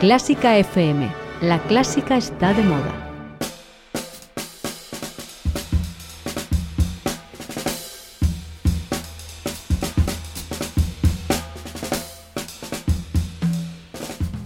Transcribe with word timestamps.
Clásica 0.00 0.56
FM. 0.56 1.12
La 1.42 1.58
clásica 1.58 2.16
está 2.16 2.54
de 2.54 2.62
moda. 2.62 2.90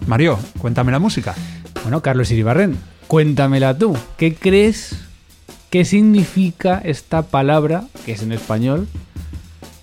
Mario, 0.08 0.40
cuéntame 0.58 0.90
la 0.90 0.98
música. 0.98 1.36
Bueno, 1.84 2.02
Carlos 2.02 2.32
Iribarren, 2.32 2.76
cuéntamela 3.06 3.78
tú. 3.78 3.96
¿Qué 4.18 4.34
crees 4.34 4.96
que 5.70 5.84
significa 5.84 6.80
esta 6.84 7.22
palabra, 7.22 7.84
que 8.04 8.10
es 8.10 8.24
en 8.24 8.32
español, 8.32 8.88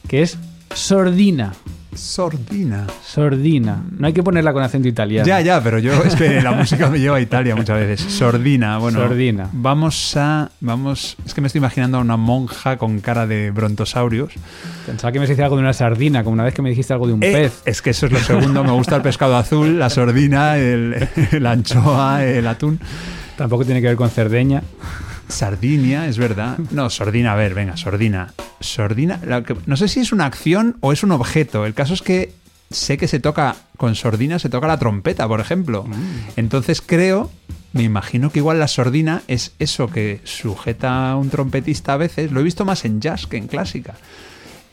que 0.10 0.22
es 0.22 0.38
sordina? 0.76 1.54
Sordina. 1.94 2.88
Sordina. 3.06 3.84
No 3.98 4.08
hay 4.08 4.14
que 4.14 4.24
ponerla 4.24 4.54
con 4.54 4.64
acento 4.64 4.88
italiano. 4.88 5.28
Ya, 5.28 5.42
ya, 5.42 5.62
pero 5.62 5.78
yo 5.80 5.94
es 6.04 6.16
que 6.16 6.42
la 6.44 6.52
música 6.54 6.90
me 6.90 7.00
lleva 7.00 7.18
a 7.18 7.22
Italia 7.22 7.56
muchas 7.56 7.78
veces. 7.80 8.14
Sordina, 8.14 8.78
bueno. 8.78 9.00
Sordina. 9.00 9.50
Vamos 9.52 10.16
a. 10.16 10.50
Vamos. 10.62 11.18
Es 11.26 11.34
que 11.34 11.42
me 11.42 11.48
estoy 11.48 11.60
imaginando 11.60 11.98
a 11.98 12.02
una 12.02 12.18
monja 12.18 12.78
con 12.78 13.00
cara 13.02 13.28
de 13.28 13.52
brontosaurios. 13.52 14.34
Pensaba 14.86 15.12
que 15.12 15.20
me 15.20 15.28
decía 15.28 15.44
algo 15.44 15.58
de 15.58 15.64
una 15.64 15.74
sardina, 15.74 16.24
como 16.24 16.34
una 16.34 16.44
vez 16.44 16.54
que 16.54 16.62
me 16.62 16.70
dijiste 16.70 16.94
algo 16.94 17.08
de 17.08 17.14
un 17.14 17.24
Eh, 17.24 17.32
pez. 17.32 17.62
Es 17.66 17.82
que 17.82 17.90
eso 17.92 18.06
es 18.06 18.12
lo 18.12 18.20
segundo. 18.20 18.64
Me 18.64 18.72
gusta 18.72 18.96
el 18.96 19.02
pescado 19.02 19.36
azul, 19.36 19.78
la 19.78 19.90
sordina, 19.90 20.58
el, 20.58 21.08
la 21.40 21.52
anchoa, 21.52 22.24
el 22.26 22.48
atún. 22.48 22.80
Tampoco 23.38 23.66
tiene 23.66 23.82
que 23.82 23.88
ver 23.88 23.96
con 23.98 24.10
Cerdeña. 24.10 24.64
Sardinia, 25.28 26.08
es 26.08 26.18
verdad. 26.18 26.58
No, 26.72 26.90
sordina, 26.90 27.34
a 27.34 27.36
ver, 27.36 27.54
venga, 27.54 27.78
sordina. 27.78 28.34
Sordina, 28.62 29.20
la 29.26 29.44
que- 29.44 29.56
no 29.66 29.76
sé 29.76 29.88
si 29.88 30.00
es 30.00 30.12
una 30.14 30.26
acción 30.26 30.78
o 30.80 30.92
es 30.94 31.04
un 31.04 31.12
objeto. 31.12 31.66
El 31.66 31.74
caso 31.74 31.94
es 31.94 32.02
que 32.02 32.34
sé 32.70 32.98
que 32.98 33.08
se 33.10 33.20
toca, 33.20 33.56
con 33.78 33.96
sordina 33.96 34.40
se 34.40 34.48
toca 34.50 34.68
la 34.68 34.80
trompeta, 34.80 35.28
por 35.28 35.42
ejemplo. 35.42 35.86
Entonces 36.38 36.82
creo, 36.82 37.30
me 37.74 37.84
imagino 37.84 38.32
que 38.32 38.40
igual 38.40 38.60
la 38.60 38.68
sordina 38.70 39.24
es 39.28 39.54
eso 39.60 39.88
que 39.90 40.22
sujeta 40.24 41.12
a 41.12 41.16
un 41.18 41.30
trompetista 41.30 41.94
a 41.94 41.98
veces. 41.98 42.32
Lo 42.32 42.40
he 42.40 42.44
visto 42.44 42.64
más 42.64 42.86
en 42.86 43.02
jazz 43.02 43.28
que 43.28 43.38
en 43.38 43.48
clásica. 43.48 43.96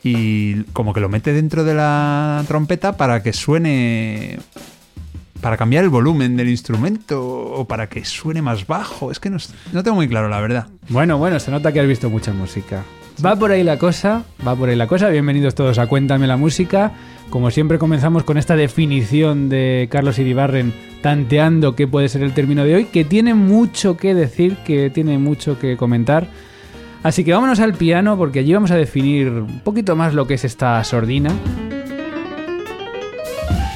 Y 0.01 0.63
como 0.71 0.93
que 0.93 1.01
lo 1.01 1.09
mete 1.09 1.33
dentro 1.33 1.65
de 1.65 1.73
la 1.73 2.41
trompeta 2.47 2.95
para 2.95 3.21
que 3.21 3.33
suene 3.33 4.39
para 5.41 5.55
cambiar 5.57 5.83
el 5.85 5.89
volumen 5.89 6.35
del 6.35 6.49
instrumento 6.49 7.21
o 7.25 7.65
para 7.65 7.87
que 7.87 8.03
suene 8.05 8.41
más 8.41 8.67
bajo. 8.67 9.11
Es 9.11 9.19
que 9.19 9.29
no, 9.29 9.37
no 9.73 9.83
tengo 9.83 9.95
muy 9.95 10.07
claro, 10.07 10.27
la 10.29 10.39
verdad. 10.41 10.67
Bueno, 10.89 11.17
bueno, 11.17 11.39
se 11.39 11.49
nota 11.51 11.71
que 11.73 11.79
has 11.79 11.87
visto 11.87 12.09
mucha 12.09 12.31
música. 12.33 12.83
Va 13.25 13.35
por 13.35 13.51
ahí 13.51 13.63
la 13.63 13.77
cosa, 13.77 14.23
va 14.47 14.55
por 14.55 14.69
ahí 14.69 14.77
la 14.77 14.87
cosa. 14.87 15.09
Bienvenidos 15.09 15.53
todos 15.53 15.77
a 15.77 15.87
Cuéntame 15.87 16.25
la 16.25 16.37
música. 16.37 16.93
Como 17.29 17.51
siempre 17.51 17.77
comenzamos 17.77 18.23
con 18.23 18.37
esta 18.37 18.55
definición 18.55 19.49
de 19.49 19.89
Carlos 19.91 20.19
Iribarren 20.19 20.73
tanteando 21.01 21.75
qué 21.75 21.85
puede 21.85 22.07
ser 22.07 22.23
el 22.23 22.33
término 22.33 22.63
de 22.63 22.75
hoy, 22.75 22.85
que 22.85 23.03
tiene 23.03 23.33
mucho 23.33 23.97
que 23.97 24.15
decir, 24.15 24.55
que 24.63 24.89
tiene 24.89 25.17
mucho 25.17 25.59
que 25.59 25.75
comentar. 25.75 26.27
Así 27.03 27.25
que 27.25 27.33
vámonos 27.33 27.59
al 27.59 27.73
piano 27.73 28.17
porque 28.17 28.39
allí 28.39 28.53
vamos 28.53 28.71
a 28.71 28.77
definir 28.77 29.27
un 29.27 29.59
poquito 29.65 29.97
más 29.97 30.13
lo 30.13 30.25
que 30.25 30.35
es 30.35 30.45
esta 30.45 30.81
sordina. 30.85 31.29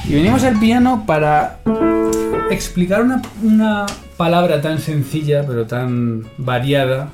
Y 0.08 0.14
venimos 0.14 0.42
al 0.44 0.58
piano 0.58 1.04
para 1.06 1.60
explicar 2.50 3.02
una, 3.02 3.20
una 3.42 3.84
palabra 4.16 4.62
tan 4.62 4.78
sencilla 4.78 5.44
pero 5.46 5.66
tan 5.66 6.22
variada 6.38 7.10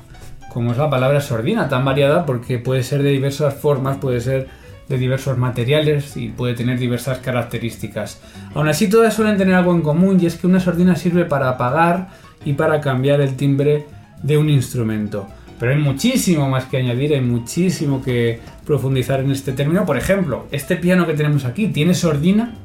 como 0.53 0.73
es 0.73 0.77
la 0.77 0.89
palabra 0.89 1.21
sordina, 1.21 1.69
tan 1.69 1.85
variada 1.85 2.25
porque 2.25 2.59
puede 2.59 2.83
ser 2.83 3.03
de 3.03 3.09
diversas 3.11 3.53
formas, 3.53 3.97
puede 3.97 4.19
ser 4.19 4.49
de 4.89 4.97
diversos 4.97 5.37
materiales 5.37 6.17
y 6.17 6.27
puede 6.27 6.55
tener 6.55 6.77
diversas 6.77 7.19
características. 7.19 8.21
Aún 8.53 8.67
así 8.67 8.89
todas 8.89 9.13
suelen 9.13 9.37
tener 9.37 9.55
algo 9.55 9.73
en 9.73 9.81
común 9.81 10.19
y 10.19 10.25
es 10.25 10.35
que 10.35 10.47
una 10.47 10.59
sordina 10.59 10.97
sirve 10.97 11.23
para 11.23 11.47
apagar 11.49 12.09
y 12.43 12.53
para 12.53 12.81
cambiar 12.81 13.21
el 13.21 13.37
timbre 13.37 13.85
de 14.21 14.37
un 14.37 14.49
instrumento. 14.49 15.25
Pero 15.57 15.71
hay 15.71 15.77
muchísimo 15.77 16.49
más 16.49 16.65
que 16.65 16.77
añadir, 16.77 17.13
hay 17.13 17.21
muchísimo 17.21 18.01
que 18.01 18.41
profundizar 18.65 19.21
en 19.21 19.31
este 19.31 19.53
término. 19.53 19.85
Por 19.85 19.95
ejemplo, 19.95 20.47
este 20.51 20.75
piano 20.75 21.07
que 21.07 21.13
tenemos 21.13 21.45
aquí, 21.45 21.67
¿tiene 21.67 21.93
sordina? 21.93 22.55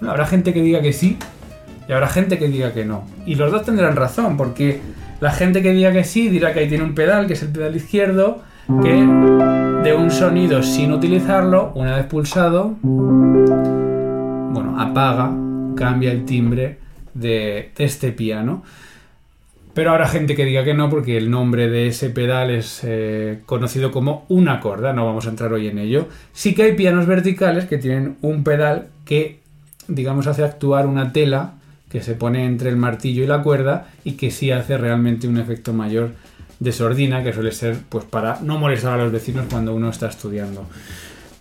Habrá 0.00 0.26
gente 0.26 0.52
que 0.52 0.62
diga 0.62 0.82
que 0.82 0.92
sí 0.92 1.18
y 1.88 1.92
habrá 1.92 2.08
gente 2.08 2.38
que 2.38 2.48
diga 2.48 2.72
que 2.72 2.84
no. 2.84 3.04
Y 3.26 3.36
los 3.36 3.52
dos 3.52 3.64
tendrán 3.64 3.94
razón, 3.94 4.36
porque 4.36 4.80
la 5.22 5.30
gente 5.30 5.62
que 5.62 5.70
diga 5.72 5.92
que 5.92 6.02
sí 6.02 6.28
dirá 6.28 6.52
que 6.52 6.58
ahí 6.58 6.68
tiene 6.68 6.82
un 6.82 6.96
pedal, 6.96 7.28
que 7.28 7.34
es 7.34 7.42
el 7.44 7.50
pedal 7.50 7.76
izquierdo, 7.76 8.42
que 8.82 8.92
de 8.92 9.94
un 9.94 10.10
sonido 10.10 10.64
sin 10.64 10.90
utilizarlo, 10.90 11.70
una 11.76 11.94
vez 11.94 12.06
pulsado, 12.06 12.74
bueno, 12.82 14.80
apaga, 14.80 15.32
cambia 15.76 16.10
el 16.10 16.24
timbre 16.24 16.80
de, 17.14 17.70
este 17.78 18.10
piano. 18.10 18.64
Pero 19.74 19.92
habrá 19.92 20.08
gente 20.08 20.34
que 20.34 20.44
diga 20.44 20.64
que 20.64 20.74
no, 20.74 20.90
porque 20.90 21.16
el 21.16 21.30
nombre 21.30 21.70
de 21.70 21.86
ese 21.86 22.10
pedal 22.10 22.50
es 22.50 22.80
eh, 22.82 23.42
conocido 23.46 23.92
como 23.92 24.26
una 24.28 24.58
corda, 24.58 24.92
no 24.92 25.06
vamos 25.06 25.26
a 25.26 25.30
entrar 25.30 25.52
hoy 25.52 25.68
en 25.68 25.78
ello. 25.78 26.08
Sí 26.32 26.52
que 26.52 26.64
hay 26.64 26.72
pianos 26.72 27.06
verticales 27.06 27.66
que 27.66 27.78
tienen 27.78 28.16
un 28.22 28.42
pedal 28.42 28.88
que, 29.04 29.38
digamos, 29.86 30.26
hace 30.26 30.42
actuar 30.42 30.88
una 30.88 31.12
tela 31.12 31.61
que 31.92 32.02
se 32.02 32.14
pone 32.14 32.46
entre 32.46 32.70
el 32.70 32.76
martillo 32.76 33.22
y 33.22 33.26
la 33.26 33.42
cuerda 33.42 33.88
y 34.02 34.12
que 34.12 34.30
sí 34.30 34.50
hace 34.50 34.78
realmente 34.78 35.28
un 35.28 35.36
efecto 35.36 35.74
mayor 35.74 36.12
de 36.58 36.72
sordina, 36.72 37.22
que 37.22 37.34
suele 37.34 37.52
ser 37.52 37.76
pues 37.86 38.06
para 38.06 38.40
no 38.40 38.58
molestar 38.58 38.98
a 38.98 39.04
los 39.04 39.12
vecinos 39.12 39.44
cuando 39.50 39.74
uno 39.74 39.90
está 39.90 40.08
estudiando. 40.08 40.66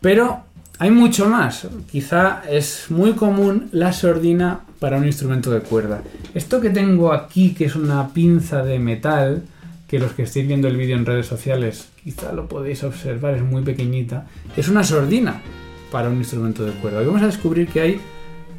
Pero 0.01 0.43
hay 0.77 0.91
mucho 0.91 1.29
más. 1.29 1.67
Quizá 1.89 2.41
es 2.49 2.87
muy 2.89 3.13
común 3.13 3.69
la 3.71 3.93
sordina 3.93 4.61
para 4.79 4.97
un 4.97 5.05
instrumento 5.05 5.51
de 5.51 5.61
cuerda. 5.61 6.01
Esto 6.33 6.59
que 6.59 6.69
tengo 6.69 7.13
aquí, 7.13 7.53
que 7.53 7.65
es 7.65 7.77
una 7.77 8.09
pinza 8.09 8.61
de 8.61 8.77
metal, 8.77 9.43
que 9.87 9.99
los 9.99 10.11
que 10.11 10.23
estéis 10.23 10.47
viendo 10.47 10.67
el 10.67 10.75
vídeo 10.75 10.97
en 10.97 11.05
redes 11.05 11.27
sociales 11.27 11.87
quizá 12.03 12.33
lo 12.33 12.49
podéis 12.49 12.83
observar, 12.83 13.35
es 13.35 13.43
muy 13.43 13.61
pequeñita, 13.61 14.25
es 14.57 14.67
una 14.67 14.83
sordina 14.83 15.41
para 15.93 16.09
un 16.09 16.17
instrumento 16.17 16.65
de 16.65 16.73
cuerda. 16.73 17.03
Y 17.03 17.05
vamos 17.05 17.21
a 17.21 17.27
descubrir 17.27 17.67
que 17.67 17.79
hay 17.79 18.01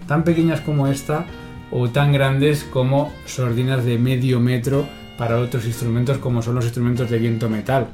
tan 0.07 0.25
pequeñas 0.25 0.61
como 0.61 0.87
esta 0.87 1.27
o 1.73 1.89
tan 1.89 2.13
grandes 2.13 2.65
como 2.65 3.13
sordinas 3.27 3.85
de 3.85 3.99
medio 3.99 4.39
metro 4.39 4.87
para 5.17 5.39
otros 5.39 5.65
instrumentos 5.65 6.19
como 6.19 6.43
son 6.43 6.55
los 6.57 6.65
instrumentos 6.65 7.11
de 7.11 7.19
viento 7.19 7.49
metal. 7.49 7.89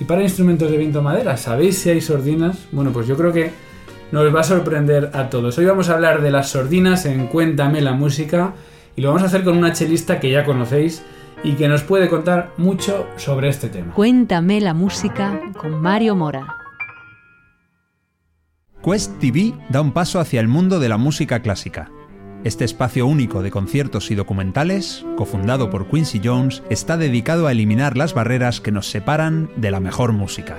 Y 0.00 0.04
para 0.04 0.22
instrumentos 0.22 0.70
de 0.70 0.78
viento 0.78 1.02
madera, 1.02 1.36
¿sabéis 1.36 1.78
si 1.78 1.90
hay 1.90 2.00
sordinas? 2.00 2.66
Bueno, 2.70 2.92
pues 2.92 3.06
yo 3.08 3.16
creo 3.16 3.32
que 3.32 3.50
nos 4.12 4.34
va 4.34 4.40
a 4.40 4.44
sorprender 4.44 5.10
a 5.12 5.28
todos. 5.28 5.58
Hoy 5.58 5.64
vamos 5.64 5.88
a 5.88 5.94
hablar 5.94 6.22
de 6.22 6.30
las 6.30 6.50
sordinas 6.50 7.04
en 7.04 7.26
Cuéntame 7.26 7.80
la 7.80 7.92
música 7.92 8.54
y 8.96 9.00
lo 9.00 9.08
vamos 9.08 9.22
a 9.22 9.26
hacer 9.26 9.42
con 9.42 9.58
una 9.58 9.72
chelista 9.72 10.20
que 10.20 10.30
ya 10.30 10.44
conocéis 10.44 11.02
y 11.42 11.52
que 11.52 11.68
nos 11.68 11.82
puede 11.82 12.08
contar 12.08 12.52
mucho 12.56 13.06
sobre 13.16 13.48
este 13.48 13.68
tema. 13.68 13.94
Cuéntame 13.94 14.60
la 14.60 14.74
música 14.74 15.40
con 15.56 15.80
Mario 15.80 16.14
Mora. 16.14 16.46
Quest 18.82 19.18
TV 19.18 19.54
da 19.68 19.80
un 19.80 19.92
paso 19.92 20.20
hacia 20.20 20.40
el 20.40 20.48
mundo 20.48 20.78
de 20.78 20.88
la 20.88 20.96
música 20.96 21.42
clásica. 21.42 21.90
Este 22.44 22.64
espacio 22.64 23.06
único 23.06 23.42
de 23.42 23.50
conciertos 23.50 24.10
y 24.12 24.14
documentales, 24.14 25.04
cofundado 25.16 25.70
por 25.70 25.88
Quincy 25.88 26.20
Jones, 26.22 26.62
está 26.70 26.96
dedicado 26.96 27.46
a 27.46 27.52
eliminar 27.52 27.96
las 27.96 28.14
barreras 28.14 28.60
que 28.60 28.70
nos 28.70 28.88
separan 28.88 29.50
de 29.56 29.72
la 29.72 29.80
mejor 29.80 30.12
música. 30.12 30.56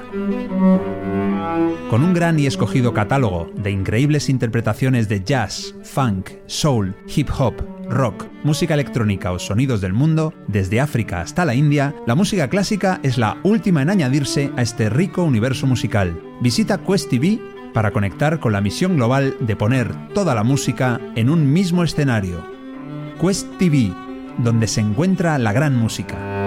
Con 1.89 2.03
un 2.03 2.13
gran 2.13 2.37
y 2.37 2.47
escogido 2.47 2.93
catálogo 2.93 3.49
de 3.55 3.71
increíbles 3.71 4.29
interpretaciones 4.29 5.07
de 5.07 5.23
jazz, 5.23 5.73
funk, 5.83 6.31
soul, 6.47 6.95
hip 7.15 7.29
hop, 7.37 7.55
rock, 7.89 8.25
música 8.43 8.73
electrónica 8.73 9.31
o 9.31 9.39
sonidos 9.39 9.79
del 9.79 9.93
mundo, 9.93 10.33
desde 10.47 10.81
África 10.81 11.21
hasta 11.21 11.45
la 11.45 11.55
India, 11.55 11.95
la 12.05 12.15
música 12.15 12.49
clásica 12.49 12.99
es 13.03 13.17
la 13.17 13.37
última 13.43 13.81
en 13.81 13.89
añadirse 13.89 14.51
a 14.57 14.61
este 14.61 14.89
rico 14.89 15.23
universo 15.23 15.65
musical. 15.65 16.21
Visita 16.41 16.77
Quest 16.77 17.09
TV 17.09 17.39
para 17.73 17.91
conectar 17.91 18.39
con 18.39 18.53
la 18.53 18.61
misión 18.61 18.95
global 18.95 19.35
de 19.39 19.55
poner 19.55 19.93
toda 20.13 20.35
la 20.35 20.43
música 20.43 20.99
en 21.15 21.29
un 21.29 21.51
mismo 21.51 21.83
escenario. 21.83 22.43
Quest 23.21 23.47
TV, 23.57 23.93
donde 24.37 24.67
se 24.67 24.81
encuentra 24.81 25.37
la 25.37 25.53
gran 25.53 25.75
música. 25.75 26.38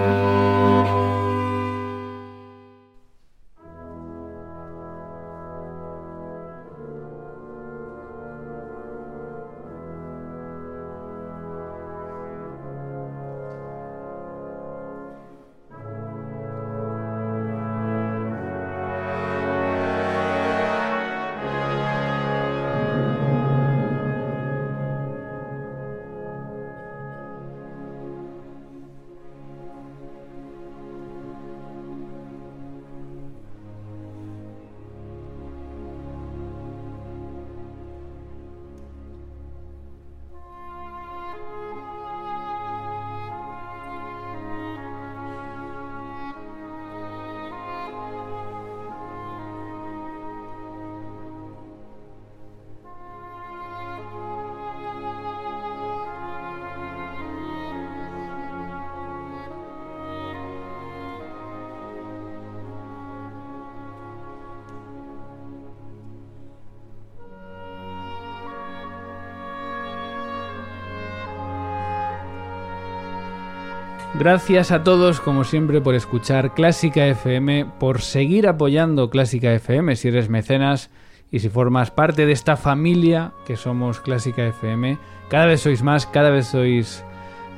Gracias 74.15 74.71
a 74.71 74.83
todos, 74.83 75.19
como 75.19 75.43
siempre, 75.43 75.81
por 75.81 75.95
escuchar 75.95 76.53
Clásica 76.53 77.07
FM, 77.07 77.65
por 77.79 78.01
seguir 78.01 78.47
apoyando 78.47 79.09
Clásica 79.09 79.51
FM 79.51 79.95
si 79.95 80.09
eres 80.09 80.29
mecenas 80.29 80.91
y 81.31 81.39
si 81.39 81.49
formas 81.49 81.89
parte 81.89 82.27
de 82.27 82.31
esta 82.31 82.55
familia 82.55 83.33
que 83.43 83.57
somos 83.57 83.99
Clásica 83.99 84.45
FM. 84.45 84.99
Cada 85.29 85.47
vez 85.47 85.61
sois 85.61 85.81
más, 85.81 86.05
cada 86.05 86.29
vez 86.29 86.45
sois 86.45 87.03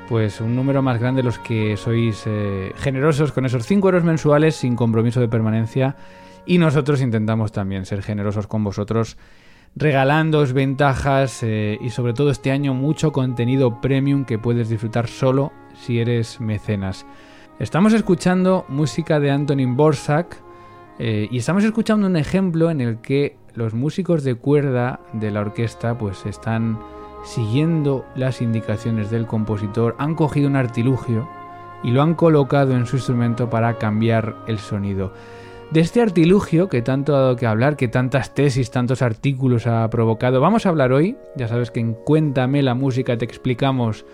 pues 0.07 0.40
un 0.40 0.56
número 0.56 0.81
más 0.81 0.98
grande 0.98 1.24
los 1.24 1.40
que 1.40 1.75
sois 1.75 2.24
eh, 2.25 2.72
generosos 2.78 3.34
con 3.34 3.46
esos 3.46 3.66
5 3.66 3.90
euros 3.90 4.06
mensuales 4.06 4.56
sin 4.56 4.78
compromiso 4.78 5.19
de 5.19 5.28
permanencia 5.28 5.98
y 6.46 6.57
nosotros 6.57 7.02
intentamos 7.02 7.52
también 7.52 7.86
ser 7.86 8.02
generosos 8.02 8.48
con 8.48 8.63
vosotros 8.63 9.18
regalándoos 9.75 10.54
ventajas 10.54 11.44
eh, 11.44 11.78
y 11.81 11.90
sobre 11.90 12.13
todo 12.13 12.30
este 12.30 12.52
año 12.52 12.74
mucho 12.74 13.12
contenido 13.12 13.81
premium 13.81 14.24
que 14.24 14.40
puedes 14.40 14.69
disfrutar 14.69 15.07
solo 15.07 15.52
si 15.77 16.00
eres 16.00 16.39
mecenas. 16.42 17.06
Estamos 17.60 17.94
escuchando 17.94 18.66
música 18.68 19.19
de 19.19 19.31
Antonin 19.31 19.77
Borsak 19.77 20.38
eh, 21.00 21.27
y 21.31 21.38
estamos 21.38 21.63
escuchando 21.63 22.07
un 22.07 22.18
ejemplo 22.18 22.69
en 22.69 22.81
el 22.81 22.98
que 22.98 23.38
los 23.54 23.74
músicos 23.74 24.24
de 24.24 24.36
cuerda 24.36 25.00
de 25.13 25.31
la 25.31 25.42
orquesta 25.42 25.98
pues 25.98 26.25
están 26.25 26.80
siguiendo 27.24 28.06
las 28.16 28.42
indicaciones 28.42 29.10
del 29.10 29.25
compositor, 29.25 29.95
han 29.98 30.16
cogido 30.16 30.48
un 30.48 30.56
artilugio 30.56 31.27
y 31.83 31.92
lo 31.92 32.01
han 32.01 32.13
colocado 32.13 32.75
en 32.75 32.86
su 32.86 32.98
instrumento 32.98 33.50
para 33.50 33.78
cambiar 33.78 34.36
el 34.48 34.60
sonido. 34.60 35.13
De 35.71 35.80
este 35.80 36.01
artilugio 36.01 36.69
que 36.69 36.81
tanto 36.81 37.16
ha 37.16 37.21
dado 37.21 37.36
que 37.36 37.48
hablar, 37.48 37.75
que 37.75 37.88
tantas 37.88 38.33
tesis, 38.33 38.69
tantos 38.69 39.01
artículos 39.01 39.66
ha 39.66 39.89
provocado, 39.89 40.39
vamos 40.39 40.66
a 40.66 40.69
hablar 40.69 40.94
hoy. 40.94 41.18
Ya 41.36 41.48
sabes 41.48 41.71
que 41.71 41.80
en 41.80 41.94
Cuéntame 41.94 42.62
la 42.62 42.75
música 42.75 43.18
te 43.18 43.25
explicamos 43.25 44.06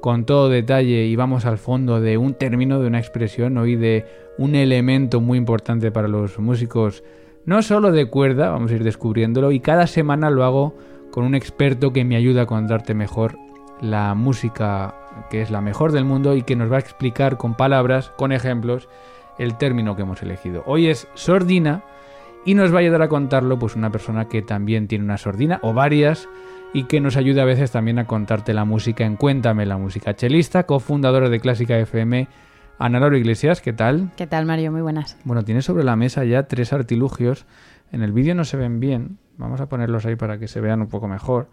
con 0.00 0.24
todo 0.24 0.48
detalle 0.48 1.06
y 1.06 1.16
vamos 1.16 1.44
al 1.44 1.58
fondo 1.58 2.00
de 2.00 2.18
un 2.18 2.34
término, 2.34 2.80
de 2.80 2.86
una 2.86 2.98
expresión, 2.98 3.58
hoy 3.58 3.76
de 3.76 4.06
un 4.38 4.54
elemento 4.54 5.20
muy 5.20 5.38
importante 5.38 5.90
para 5.90 6.08
los 6.08 6.38
músicos, 6.38 7.02
no 7.44 7.62
solo 7.62 7.92
de 7.92 8.06
cuerda, 8.06 8.50
vamos 8.50 8.70
a 8.70 8.74
ir 8.74 8.84
descubriéndolo, 8.84 9.50
y 9.52 9.60
cada 9.60 9.86
semana 9.86 10.30
lo 10.30 10.44
hago 10.44 10.76
con 11.10 11.24
un 11.24 11.34
experto 11.34 11.92
que 11.92 12.04
me 12.04 12.16
ayuda 12.16 12.42
a 12.42 12.46
contarte 12.46 12.94
mejor 12.94 13.36
la 13.80 14.14
música 14.14 14.94
que 15.30 15.42
es 15.42 15.50
la 15.50 15.60
mejor 15.60 15.92
del 15.92 16.04
mundo 16.04 16.36
y 16.36 16.42
que 16.42 16.56
nos 16.56 16.70
va 16.70 16.76
a 16.76 16.80
explicar 16.80 17.36
con 17.36 17.54
palabras, 17.54 18.12
con 18.16 18.32
ejemplos, 18.32 18.88
el 19.38 19.56
término 19.56 19.96
que 19.96 20.02
hemos 20.02 20.22
elegido. 20.22 20.62
Hoy 20.66 20.88
es 20.88 21.08
sordina 21.14 21.84
y 22.44 22.54
nos 22.54 22.72
va 22.72 22.76
a 22.76 22.80
ayudar 22.80 23.02
a 23.02 23.08
contarlo 23.08 23.58
pues 23.58 23.76
una 23.76 23.90
persona 23.90 24.28
que 24.28 24.42
también 24.42 24.88
tiene 24.88 25.04
una 25.04 25.18
sordina 25.18 25.58
o 25.62 25.72
varias 25.72 26.28
y 26.72 26.84
que 26.84 27.00
nos 27.00 27.16
ayuda 27.16 27.42
a 27.42 27.46
veces 27.46 27.70
también 27.70 27.98
a 27.98 28.06
contarte 28.06 28.52
la 28.52 28.64
música 28.64 29.04
en 29.04 29.16
Cuéntame 29.16 29.66
la 29.66 29.78
música. 29.78 30.14
Chelista, 30.14 30.64
cofundadora 30.64 31.28
de 31.28 31.40
Clásica 31.40 31.78
FM, 31.78 32.28
Ana 32.78 33.00
Laura 33.00 33.18
Iglesias, 33.18 33.60
¿qué 33.60 33.72
tal? 33.72 34.10
¿Qué 34.16 34.26
tal, 34.26 34.46
Mario? 34.46 34.70
Muy 34.70 34.82
buenas. 34.82 35.16
Bueno, 35.24 35.44
tienes 35.44 35.64
sobre 35.64 35.84
la 35.84 35.96
mesa 35.96 36.24
ya 36.24 36.44
tres 36.44 36.72
artilugios. 36.72 37.46
En 37.90 38.02
el 38.02 38.12
vídeo 38.12 38.34
no 38.34 38.44
se 38.44 38.56
ven 38.56 38.80
bien. 38.80 39.18
Vamos 39.38 39.60
a 39.60 39.68
ponerlos 39.68 40.04
ahí 40.06 40.16
para 40.16 40.38
que 40.38 40.46
se 40.46 40.60
vean 40.60 40.80
un 40.80 40.88
poco 40.88 41.08
mejor. 41.08 41.48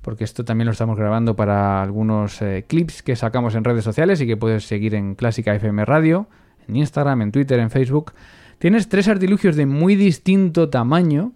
Porque 0.00 0.24
esto 0.24 0.44
también 0.44 0.66
lo 0.66 0.72
estamos 0.72 0.98
grabando 0.98 1.36
para 1.36 1.82
algunos 1.82 2.40
eh, 2.42 2.64
clips 2.66 3.02
que 3.02 3.16
sacamos 3.16 3.54
en 3.54 3.64
redes 3.64 3.84
sociales 3.84 4.20
y 4.20 4.26
que 4.26 4.36
puedes 4.36 4.66
seguir 4.66 4.94
en 4.94 5.14
Clásica 5.14 5.54
FM 5.54 5.84
Radio, 5.84 6.26
en 6.66 6.76
Instagram, 6.76 7.22
en 7.22 7.32
Twitter, 7.32 7.58
en 7.60 7.70
Facebook. 7.70 8.12
Tienes 8.58 8.88
tres 8.88 9.08
artilugios 9.08 9.56
de 9.56 9.66
muy 9.66 9.94
distinto 9.94 10.68
tamaño 10.70 11.32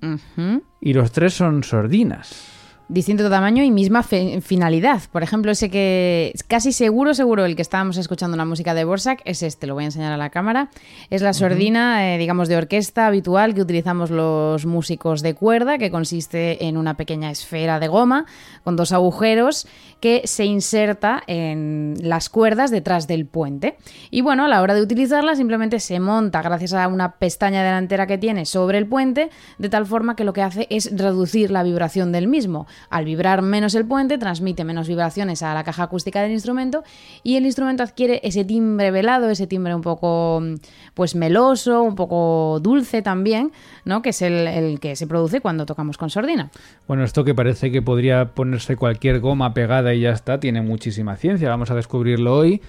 y 0.80 0.92
los 0.92 1.12
tres 1.12 1.34
son 1.34 1.62
sordinas 1.62 2.57
distinto 2.88 3.28
tamaño 3.28 3.62
y 3.62 3.70
misma 3.70 4.02
finalidad. 4.02 5.02
Por 5.12 5.22
ejemplo, 5.22 5.52
ese 5.52 5.70
que 5.70 6.32
casi 6.46 6.72
seguro, 6.72 7.14
seguro, 7.14 7.44
el 7.44 7.54
que 7.54 7.62
estábamos 7.62 7.98
escuchando 7.98 8.36
la 8.36 8.44
música 8.44 8.74
de 8.74 8.84
Borsak 8.84 9.20
es 9.24 9.42
este, 9.42 9.66
lo 9.66 9.74
voy 9.74 9.84
a 9.84 9.86
enseñar 9.86 10.12
a 10.12 10.16
la 10.16 10.30
cámara. 10.30 10.70
Es 11.10 11.20
la 11.20 11.34
sordina, 11.34 12.14
eh, 12.14 12.18
digamos, 12.18 12.48
de 12.48 12.56
orquesta 12.56 13.06
habitual 13.06 13.54
que 13.54 13.60
utilizamos 13.60 14.10
los 14.10 14.64
músicos 14.64 15.22
de 15.22 15.34
cuerda, 15.34 15.78
que 15.78 15.90
consiste 15.90 16.66
en 16.66 16.76
una 16.76 16.94
pequeña 16.94 17.30
esfera 17.30 17.78
de 17.78 17.88
goma 17.88 18.24
con 18.64 18.76
dos 18.76 18.92
agujeros 18.92 19.66
que 20.00 20.22
se 20.24 20.44
inserta 20.44 21.22
en 21.26 21.94
las 22.00 22.28
cuerdas 22.28 22.70
detrás 22.70 23.06
del 23.06 23.26
puente. 23.26 23.76
Y 24.10 24.20
bueno, 24.20 24.44
a 24.44 24.48
la 24.48 24.62
hora 24.62 24.74
de 24.74 24.82
utilizarla 24.82 25.34
simplemente 25.34 25.80
se 25.80 25.98
monta 25.98 26.40
gracias 26.42 26.72
a 26.74 26.86
una 26.88 27.16
pestaña 27.16 27.62
delantera 27.62 28.06
que 28.06 28.18
tiene 28.18 28.46
sobre 28.46 28.78
el 28.78 28.86
puente, 28.86 29.30
de 29.58 29.68
tal 29.68 29.86
forma 29.86 30.14
que 30.14 30.24
lo 30.24 30.32
que 30.32 30.42
hace 30.42 30.66
es 30.70 30.96
reducir 30.96 31.50
la 31.50 31.62
vibración 31.62 32.12
del 32.12 32.28
mismo. 32.28 32.66
Al 32.90 33.04
vibrar 33.04 33.42
menos 33.42 33.74
el 33.74 33.86
puente, 33.86 34.18
transmite 34.18 34.64
menos 34.64 34.88
vibraciones 34.88 35.42
a 35.42 35.54
la 35.54 35.64
caja 35.64 35.84
acústica 35.84 36.22
del 36.22 36.32
instrumento 36.32 36.84
y 37.22 37.36
el 37.36 37.46
instrumento 37.46 37.82
adquiere 37.82 38.20
ese 38.22 38.44
timbre 38.44 38.90
velado, 38.90 39.30
ese 39.30 39.46
timbre 39.46 39.74
un 39.74 39.82
poco 39.82 40.42
pues 40.94 41.14
meloso, 41.14 41.82
un 41.82 41.94
poco 41.94 42.60
dulce 42.62 43.02
también, 43.02 43.52
¿no? 43.84 44.02
que 44.02 44.10
es 44.10 44.22
el, 44.22 44.46
el 44.46 44.80
que 44.80 44.96
se 44.96 45.06
produce 45.06 45.40
cuando 45.40 45.66
tocamos 45.66 45.98
con 45.98 46.10
sordina. 46.10 46.50
Bueno, 46.86 47.04
esto 47.04 47.24
que 47.24 47.34
parece 47.34 47.70
que 47.70 47.82
podría 47.82 48.34
ponerse 48.34 48.76
cualquier 48.76 49.20
goma 49.20 49.54
pegada 49.54 49.87
y 49.94 50.00
ya 50.00 50.10
está, 50.10 50.40
tiene 50.40 50.62
muchísima 50.62 51.16
ciencia, 51.16 51.48
vamos 51.48 51.70
a 51.70 51.74
descubrirlo 51.74 52.34
hoy 52.36 52.60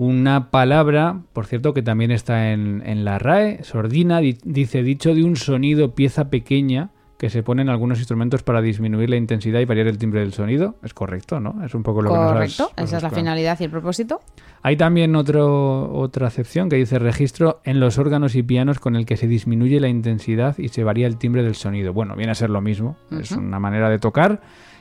una 0.00 0.50
palabra, 0.50 1.20
por 1.34 1.44
cierto, 1.44 1.74
que 1.74 1.82
también 1.82 2.10
está 2.10 2.52
en, 2.52 2.82
en 2.86 3.04
la 3.04 3.18
RAE, 3.18 3.62
sordina, 3.64 4.20
dice 4.20 4.82
dicho 4.82 5.14
de 5.14 5.24
un 5.24 5.36
sonido, 5.36 5.94
pieza 5.94 6.30
pequeña, 6.30 6.88
que 7.20 7.28
se 7.28 7.42
ponen 7.42 7.68
algunos 7.68 7.98
instrumentos 7.98 8.42
para 8.42 8.62
disminuir 8.62 9.10
la 9.10 9.16
intensidad 9.16 9.60
y 9.60 9.66
variar 9.66 9.88
el 9.88 9.98
timbre 9.98 10.20
del 10.20 10.32
sonido. 10.32 10.76
Es 10.82 10.94
correcto, 10.94 11.38
¿no? 11.38 11.62
Es 11.62 11.74
un 11.74 11.82
poco 11.82 12.00
lo 12.00 12.08
que 12.08 12.16
nos 12.16 12.32
Correcto, 12.32 12.70
esa 12.78 12.96
es 12.96 13.02
la 13.02 13.10
finalidad 13.10 13.60
y 13.60 13.64
el 13.64 13.70
propósito. 13.70 14.22
Hay 14.62 14.78
también 14.78 15.14
otro, 15.14 15.92
otra 15.92 16.28
acepción 16.28 16.70
que 16.70 16.76
dice 16.76 16.98
registro 16.98 17.60
en 17.64 17.78
los 17.78 17.98
órganos 17.98 18.34
y 18.36 18.42
pianos 18.42 18.78
con 18.78 18.96
el 18.96 19.04
que 19.04 19.18
se 19.18 19.26
disminuye 19.26 19.80
la 19.80 19.88
intensidad 19.88 20.56
y 20.56 20.68
se 20.68 20.82
varía 20.82 21.06
el 21.06 21.18
timbre 21.18 21.42
del 21.42 21.56
sonido. 21.56 21.92
Bueno, 21.92 22.16
viene 22.16 22.32
a 22.32 22.34
ser 22.34 22.48
lo 22.48 22.62
mismo, 22.62 22.96
es 23.10 23.32
una 23.32 23.58
manera 23.58 23.90
de 23.90 23.98
tocar 23.98 24.40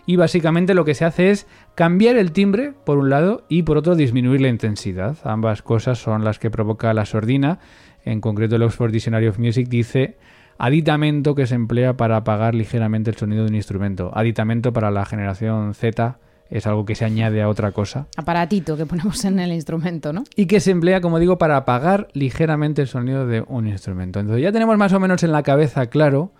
y 0.10 0.16
básicamente 0.16 0.74
lo 0.74 0.86
que 0.86 0.96
se 0.96 1.06
hace 1.06 1.30
es 1.30 1.46
cambiar 1.76 2.18
el 2.18 2.32
timbre 2.32 2.74
por 2.84 2.98
un 2.98 3.12
lado 3.12 3.44
y 3.48 3.62
por 3.62 3.78
otro 3.78 3.96
disminuir 3.96 4.42
la 4.42 4.48
intensidad. 4.48 5.16
Ambas 5.24 5.62
cosas 5.62 6.00
son 6.00 6.24
las 6.24 6.40
que 6.40 6.50
provoca 6.50 6.92
la 6.96 7.06
sordina. 7.06 7.60
En 8.04 8.20
concreto 8.20 8.56
el 8.56 8.64
Oxford 8.64 8.92
Dictionary 8.92 9.28
of 9.28 9.38
Music 9.38 9.68
dice 9.70 10.18
Aditamento 10.58 11.36
que 11.36 11.46
se 11.46 11.54
emplea 11.54 11.96
para 11.96 12.18
apagar 12.18 12.56
ligeramente 12.56 13.12
el 13.12 13.18
sonido 13.18 13.44
de 13.44 13.50
un 13.50 13.56
instrumento. 13.56 14.10
Aditamento 14.16 14.74
para 14.74 14.90
la 14.90 15.06
generación 15.06 15.76
Z 15.76 16.18
es 16.50 16.66
algo 16.66 16.86
que 16.86 16.96
se 16.96 17.06
añade 17.06 17.44
a 17.44 17.48
otra 17.48 17.72
cosa. 17.72 18.08
Aparatito 18.18 18.78
que 18.78 18.88
ponemos 18.88 19.24
en 19.26 19.40
el 19.40 19.52
instrumento, 19.52 20.12
¿no? 20.12 20.24
Y 20.36 20.48
que 20.48 20.60
se 20.60 20.72
emplea, 20.72 21.02
como 21.02 21.20
digo, 21.20 21.38
para 21.38 21.56
apagar 21.56 22.08
ligeramente 22.14 22.82
el 22.82 22.88
sonido 22.88 23.28
de 23.28 23.44
un 23.48 23.68
instrumento. 23.68 24.20
Entonces 24.20 24.42
ya 24.42 24.52
tenemos 24.52 24.76
más 24.76 24.92
o 24.92 25.00
menos 25.00 25.22
en 25.22 25.32
la 25.32 25.44
cabeza 25.44 25.86
claro 25.86 26.32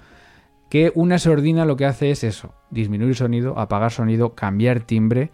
que 0.70 0.92
una 0.96 1.18
sordina 1.18 1.66
lo 1.66 1.76
que 1.76 1.86
hace 1.86 2.12
es 2.12 2.24
eso, 2.24 2.54
disminuir 2.70 3.16
sonido, 3.16 3.58
apagar 3.58 3.92
sonido, 3.92 4.36
cambiar 4.36 4.82
timbre. 4.82 5.32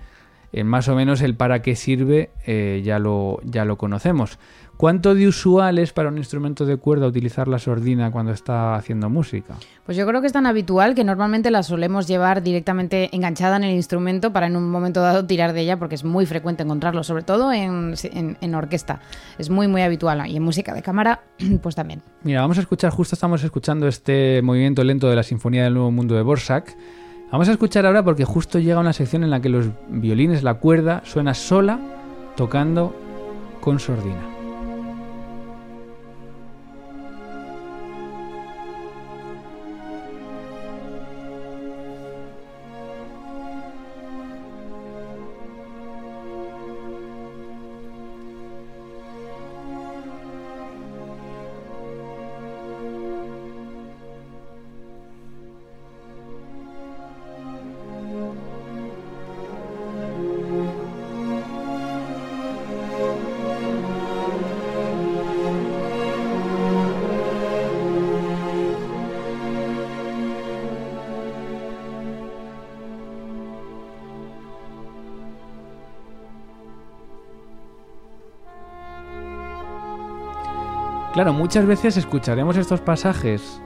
En 0.54 0.68
más 0.68 0.88
o 0.88 0.96
menos 0.96 1.22
el 1.22 1.36
para 1.36 1.62
qué 1.62 1.76
sirve 1.76 2.30
eh, 2.46 2.82
ya, 2.84 2.98
lo, 2.98 3.42
ya 3.44 3.66
lo 3.66 3.78
conocemos. 3.78 4.40
¿Cuánto 4.78 5.16
de 5.16 5.26
usual 5.26 5.80
es 5.80 5.94
para 5.94 6.10
un 6.10 6.18
instrumento 6.18 6.66
de 6.66 6.76
cuerda 6.76 7.08
utilizar 7.08 7.48
la 7.48 7.60
sordina 7.60 8.12
cuando 8.12 8.34
está 8.34 8.76
haciendo 8.76 9.10
música? 9.10 9.56
Pues 9.86 9.96
yo 9.96 10.06
creo 10.06 10.20
que 10.20 10.28
es 10.28 10.34
tan 10.34 10.46
habitual 10.46 10.96
que 10.96 11.06
normalmente 11.06 11.50
la 11.50 11.64
solemos 11.64 12.08
llevar 12.08 12.44
directamente 12.44 13.16
enganchada 13.16 13.56
en 13.56 13.64
el 13.64 13.74
instrumento 13.74 14.34
para 14.34 14.48
en 14.48 14.58
un 14.58 14.70
momento 14.70 15.00
dado 15.00 15.26
tirar 15.26 15.54
de 15.54 15.62
ella 15.62 15.80
porque 15.80 15.96
es 15.96 16.04
muy 16.04 16.26
frecuente 16.26 16.64
encontrarlo, 16.64 17.06
sobre 17.06 17.24
todo 17.24 17.54
en, 17.54 17.96
orquesta. 18.54 19.00
Es 19.38 19.50
muy, 19.50 19.70
muy 19.70 19.82
habitual 19.82 20.28
y 20.28 20.36
en 20.36 20.44
música 20.44 20.74
de 20.74 20.82
cámara 20.82 21.22
pues 21.62 21.76
también. 21.76 22.02
Mira, 22.24 22.42
vamos 22.42 22.58
a 22.58 22.62
escuchar, 22.62 22.92
justo 22.92 23.16
estamos 23.16 23.44
escuchando 23.46 23.88
este 23.88 24.42
movimiento 24.44 24.84
lento 24.84 25.10
de 25.10 25.16
la 25.16 25.24
Sinfonía 25.24 25.64
del 25.64 25.74
Nuevo 25.74 25.92
Mundo 25.92 26.16
de 26.16 26.22
Borsak. 26.22 26.76
Vamos 27.32 27.48
a 27.48 27.54
escuchar 27.54 27.86
ahora 27.86 28.04
porque 28.04 28.26
justo 28.26 28.60
llega 28.60 28.80
una 28.80 28.94
sección 28.94 29.24
en 29.24 29.30
la 29.30 29.40
que 29.40 29.48
los 29.48 29.68
violines, 29.88 30.44
la 30.44 30.56
cuerda, 30.56 31.02
suena 31.06 31.34
sola 31.34 31.80
tocando 32.36 32.94
con 33.62 33.80
sordina. 33.80 34.35
Muchas 81.46 81.68
veces 81.68 81.96
escucharemos 81.96 82.58
estos 82.58 82.82
pasajes 82.82 83.62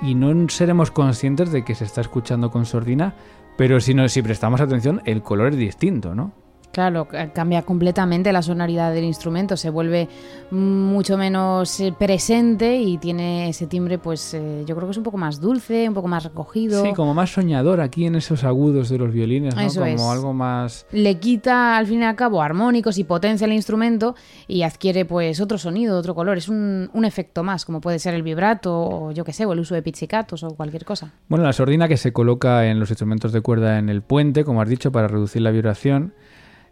y 0.00 0.14
no 0.14 0.48
seremos 0.50 0.92
conscientes 0.92 1.50
de 1.50 1.64
que 1.64 1.74
se 1.74 1.82
está 1.82 2.00
escuchando 2.00 2.52
con 2.52 2.64
sordina, 2.64 3.16
pero 3.58 3.80
si, 3.80 3.92
no, 3.92 4.08
si 4.08 4.22
prestamos 4.22 4.60
atención, 4.60 5.02
el 5.04 5.20
color 5.20 5.48
es 5.48 5.56
distinto, 5.56 6.14
¿no? 6.14 6.30
Claro, 6.74 7.06
cambia 7.32 7.62
completamente 7.62 8.32
la 8.32 8.42
sonoridad 8.42 8.92
del 8.92 9.04
instrumento, 9.04 9.56
se 9.56 9.70
vuelve 9.70 10.08
mucho 10.50 11.16
menos 11.16 11.78
eh, 11.78 11.94
presente 11.96 12.80
y 12.80 12.98
tiene 12.98 13.48
ese 13.48 13.68
timbre, 13.68 13.98
pues 13.98 14.34
eh, 14.34 14.64
yo 14.66 14.74
creo 14.74 14.88
que 14.88 14.90
es 14.90 14.98
un 14.98 15.04
poco 15.04 15.16
más 15.16 15.40
dulce, 15.40 15.86
un 15.86 15.94
poco 15.94 16.08
más 16.08 16.24
recogido. 16.24 16.82
Sí, 16.82 16.92
como 16.92 17.14
más 17.14 17.30
soñador 17.32 17.80
aquí 17.80 18.06
en 18.06 18.16
esos 18.16 18.42
agudos 18.42 18.88
de 18.88 18.98
los 18.98 19.12
violines, 19.12 19.54
¿no? 19.54 19.60
Eso 19.60 19.82
como 19.82 19.92
es. 19.92 20.02
algo 20.02 20.32
más. 20.32 20.86
Le 20.90 21.20
quita 21.20 21.76
al 21.76 21.86
fin 21.86 22.00
y 22.00 22.04
al 22.06 22.16
cabo 22.16 22.42
armónicos 22.42 22.98
y 22.98 23.04
potencia 23.04 23.44
al 23.44 23.52
instrumento 23.52 24.16
y 24.48 24.62
adquiere 24.62 25.04
pues 25.04 25.40
otro 25.40 25.58
sonido, 25.58 25.96
otro 25.96 26.16
color. 26.16 26.38
Es 26.38 26.48
un, 26.48 26.90
un 26.92 27.04
efecto 27.04 27.44
más, 27.44 27.64
como 27.64 27.80
puede 27.80 28.00
ser 28.00 28.14
el 28.14 28.24
vibrato 28.24 28.76
o 28.76 29.12
yo 29.12 29.24
qué 29.24 29.32
sé, 29.32 29.46
o 29.46 29.52
el 29.52 29.60
uso 29.60 29.76
de 29.76 29.82
pizzicatos 29.82 30.42
o 30.42 30.56
cualquier 30.56 30.84
cosa. 30.84 31.12
Bueno, 31.28 31.44
la 31.44 31.52
sordina 31.52 31.86
que 31.86 31.96
se 31.96 32.12
coloca 32.12 32.66
en 32.66 32.80
los 32.80 32.90
instrumentos 32.90 33.32
de 33.32 33.42
cuerda 33.42 33.78
en 33.78 33.88
el 33.88 34.02
puente, 34.02 34.44
como 34.44 34.60
has 34.60 34.68
dicho, 34.68 34.90
para 34.90 35.06
reducir 35.06 35.40
la 35.40 35.52
vibración. 35.52 36.14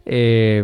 Eh, 0.05 0.63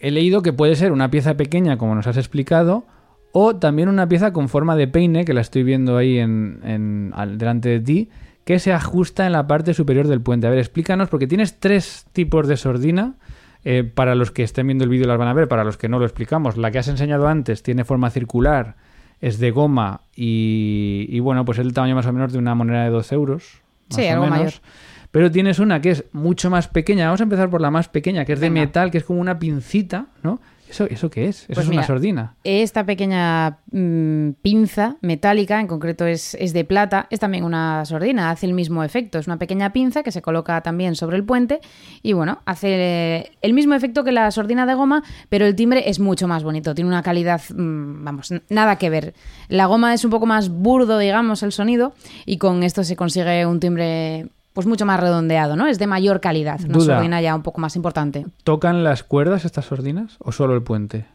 he 0.00 0.10
leído 0.10 0.42
que 0.42 0.52
puede 0.52 0.74
ser 0.76 0.92
una 0.92 1.10
pieza 1.10 1.36
pequeña, 1.36 1.76
como 1.78 1.94
nos 1.94 2.06
has 2.06 2.16
explicado, 2.16 2.84
o 3.32 3.56
también 3.56 3.88
una 3.88 4.08
pieza 4.08 4.32
con 4.32 4.48
forma 4.48 4.76
de 4.76 4.88
peine, 4.88 5.24
que 5.24 5.32
la 5.32 5.40
estoy 5.40 5.62
viendo 5.62 5.96
ahí 5.96 6.18
en, 6.18 6.60
en- 6.64 7.12
al- 7.14 7.38
delante 7.38 7.68
de 7.68 7.80
ti, 7.80 8.10
que 8.44 8.58
se 8.58 8.72
ajusta 8.72 9.24
en 9.26 9.32
la 9.32 9.46
parte 9.46 9.72
superior 9.74 10.08
del 10.08 10.20
puente. 10.20 10.46
A 10.46 10.50
ver, 10.50 10.58
explícanos, 10.58 11.08
porque 11.08 11.26
tienes 11.28 11.58
tres 11.60 12.06
tipos 12.12 12.48
de 12.48 12.56
sordina. 12.56 13.14
eh, 13.64 13.84
para 13.84 14.16
los 14.16 14.32
que 14.32 14.42
estén 14.42 14.66
viendo 14.66 14.82
el 14.82 14.90
vídeo 14.90 15.06
las 15.06 15.18
van 15.18 15.28
a 15.28 15.32
ver, 15.34 15.46
para 15.46 15.62
los 15.62 15.76
que 15.76 15.88
no 15.88 16.00
lo 16.00 16.04
explicamos. 16.04 16.56
La 16.56 16.72
que 16.72 16.80
has 16.80 16.88
enseñado 16.88 17.28
antes 17.28 17.62
tiene 17.62 17.84
forma 17.84 18.10
circular, 18.10 18.74
es 19.20 19.38
de 19.38 19.52
goma 19.52 20.00
y, 20.16 21.06
y 21.08 21.20
bueno, 21.20 21.44
pues 21.44 21.58
es 21.60 21.64
el 21.66 21.72
tamaño 21.72 21.94
más 21.94 22.06
o 22.06 22.12
menos 22.12 22.32
de 22.32 22.38
una 22.40 22.56
moneda 22.56 22.82
de 22.82 22.90
2 22.90 23.12
euros. 23.12 23.62
más 23.90 23.96
Sí, 24.00 24.02
o 24.08 24.10
algo 24.14 24.24
menos. 24.24 24.38
mayor. 24.38 24.52
Pero 25.12 25.30
tienes 25.30 25.58
una 25.58 25.80
que 25.80 25.90
es 25.90 26.04
mucho 26.12 26.50
más 26.50 26.68
pequeña. 26.68 27.04
Vamos 27.04 27.20
a 27.20 27.24
empezar 27.24 27.48
por 27.50 27.60
la 27.60 27.70
más 27.70 27.88
pequeña, 27.88 28.24
que 28.24 28.32
es 28.32 28.40
de 28.40 28.48
Venga. 28.48 28.62
metal, 28.62 28.90
que 28.90 28.98
es 28.98 29.04
como 29.04 29.20
una 29.20 29.38
pincita, 29.38 30.06
¿no? 30.22 30.40
¿Eso, 30.70 30.86
eso 30.86 31.10
qué 31.10 31.28
es? 31.28 31.42
Eso 31.42 31.48
Pues 31.52 31.66
es 31.66 31.70
una 31.70 31.82
sordina. 31.82 32.34
Esta 32.44 32.86
pequeña 32.86 33.58
mm, 33.72 34.30
pinza 34.40 34.96
metálica, 35.02 35.60
en 35.60 35.66
concreto 35.66 36.06
es, 36.06 36.34
es 36.36 36.54
de 36.54 36.64
plata, 36.64 37.08
es 37.10 37.20
también 37.20 37.44
una 37.44 37.84
sordina, 37.84 38.30
hace 38.30 38.46
el 38.46 38.54
mismo 38.54 38.82
efecto. 38.82 39.18
Es 39.18 39.26
una 39.26 39.36
pequeña 39.36 39.74
pinza 39.74 40.02
que 40.02 40.10
se 40.10 40.22
coloca 40.22 40.58
también 40.62 40.94
sobre 40.94 41.18
el 41.18 41.24
puente 41.24 41.60
y 42.02 42.14
bueno, 42.14 42.40
hace 42.46 42.68
eh, 42.70 43.32
el 43.42 43.52
mismo 43.52 43.74
efecto 43.74 44.02
que 44.02 44.12
la 44.12 44.30
sordina 44.30 44.64
de 44.64 44.72
goma, 44.72 45.02
pero 45.28 45.44
el 45.44 45.54
timbre 45.54 45.90
es 45.90 46.00
mucho 46.00 46.26
más 46.26 46.42
bonito, 46.42 46.74
tiene 46.74 46.88
una 46.88 47.02
calidad, 47.02 47.42
mm, 47.54 48.02
vamos, 48.02 48.32
nada 48.48 48.76
que 48.76 48.88
ver. 48.88 49.12
La 49.50 49.66
goma 49.66 49.92
es 49.92 50.06
un 50.06 50.10
poco 50.10 50.24
más 50.24 50.48
burdo, 50.48 50.96
digamos, 50.96 51.42
el 51.42 51.52
sonido 51.52 51.92
y 52.24 52.38
con 52.38 52.62
esto 52.62 52.82
se 52.82 52.96
consigue 52.96 53.44
un 53.44 53.60
timbre 53.60 54.28
pues 54.52 54.66
mucho 54.66 54.86
más 54.86 55.00
redondeado, 55.00 55.56
¿no? 55.56 55.66
Es 55.66 55.78
de 55.78 55.86
mayor 55.86 56.20
calidad, 56.20 56.60
una 56.64 56.74
Duda. 56.74 56.96
sordina 56.96 57.20
ya 57.20 57.34
un 57.34 57.42
poco 57.42 57.60
más 57.60 57.76
importante. 57.76 58.26
¿Tocan 58.44 58.84
las 58.84 59.02
cuerdas 59.02 59.44
estas 59.44 59.66
sordinas 59.66 60.16
o 60.18 60.32
solo 60.32 60.54
el 60.54 60.62
puente? 60.62 61.06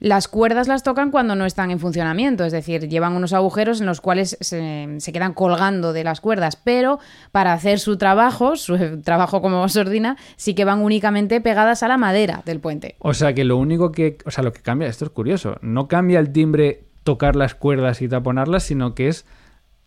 Las 0.00 0.28
cuerdas 0.28 0.68
las 0.68 0.82
tocan 0.82 1.10
cuando 1.10 1.34
no 1.34 1.46
están 1.46 1.70
en 1.70 1.78
funcionamiento, 1.78 2.44
es 2.44 2.52
decir, 2.52 2.88
llevan 2.88 3.14
unos 3.14 3.32
agujeros 3.32 3.80
en 3.80 3.86
los 3.86 4.00
cuales 4.00 4.36
se, 4.40 4.96
se 4.98 5.12
quedan 5.12 5.32
colgando 5.32 5.92
de 5.92 6.04
las 6.04 6.20
cuerdas, 6.20 6.56
pero 6.56 6.98
para 7.32 7.52
hacer 7.52 7.78
su 7.78 7.96
trabajo, 7.96 8.56
su 8.56 9.00
trabajo 9.04 9.40
como 9.40 9.66
sordina, 9.68 10.16
sí 10.36 10.54
que 10.54 10.64
van 10.64 10.82
únicamente 10.82 11.40
pegadas 11.40 11.82
a 11.82 11.88
la 11.88 11.96
madera 11.96 12.42
del 12.44 12.60
puente. 12.60 12.96
O 12.98 13.14
sea 13.14 13.34
que 13.34 13.44
lo 13.44 13.56
único 13.56 13.92
que, 13.92 14.18
o 14.26 14.30
sea, 14.30 14.44
lo 14.44 14.52
que 14.52 14.60
cambia, 14.60 14.88
esto 14.88 15.04
es 15.04 15.10
curioso, 15.10 15.56
no 15.62 15.86
cambia 15.88 16.18
el 16.18 16.32
timbre 16.32 16.84
tocar 17.04 17.36
las 17.36 17.54
cuerdas 17.54 18.02
y 18.02 18.08
taponarlas, 18.08 18.64
sino 18.64 18.94
que 18.94 19.08
es 19.08 19.24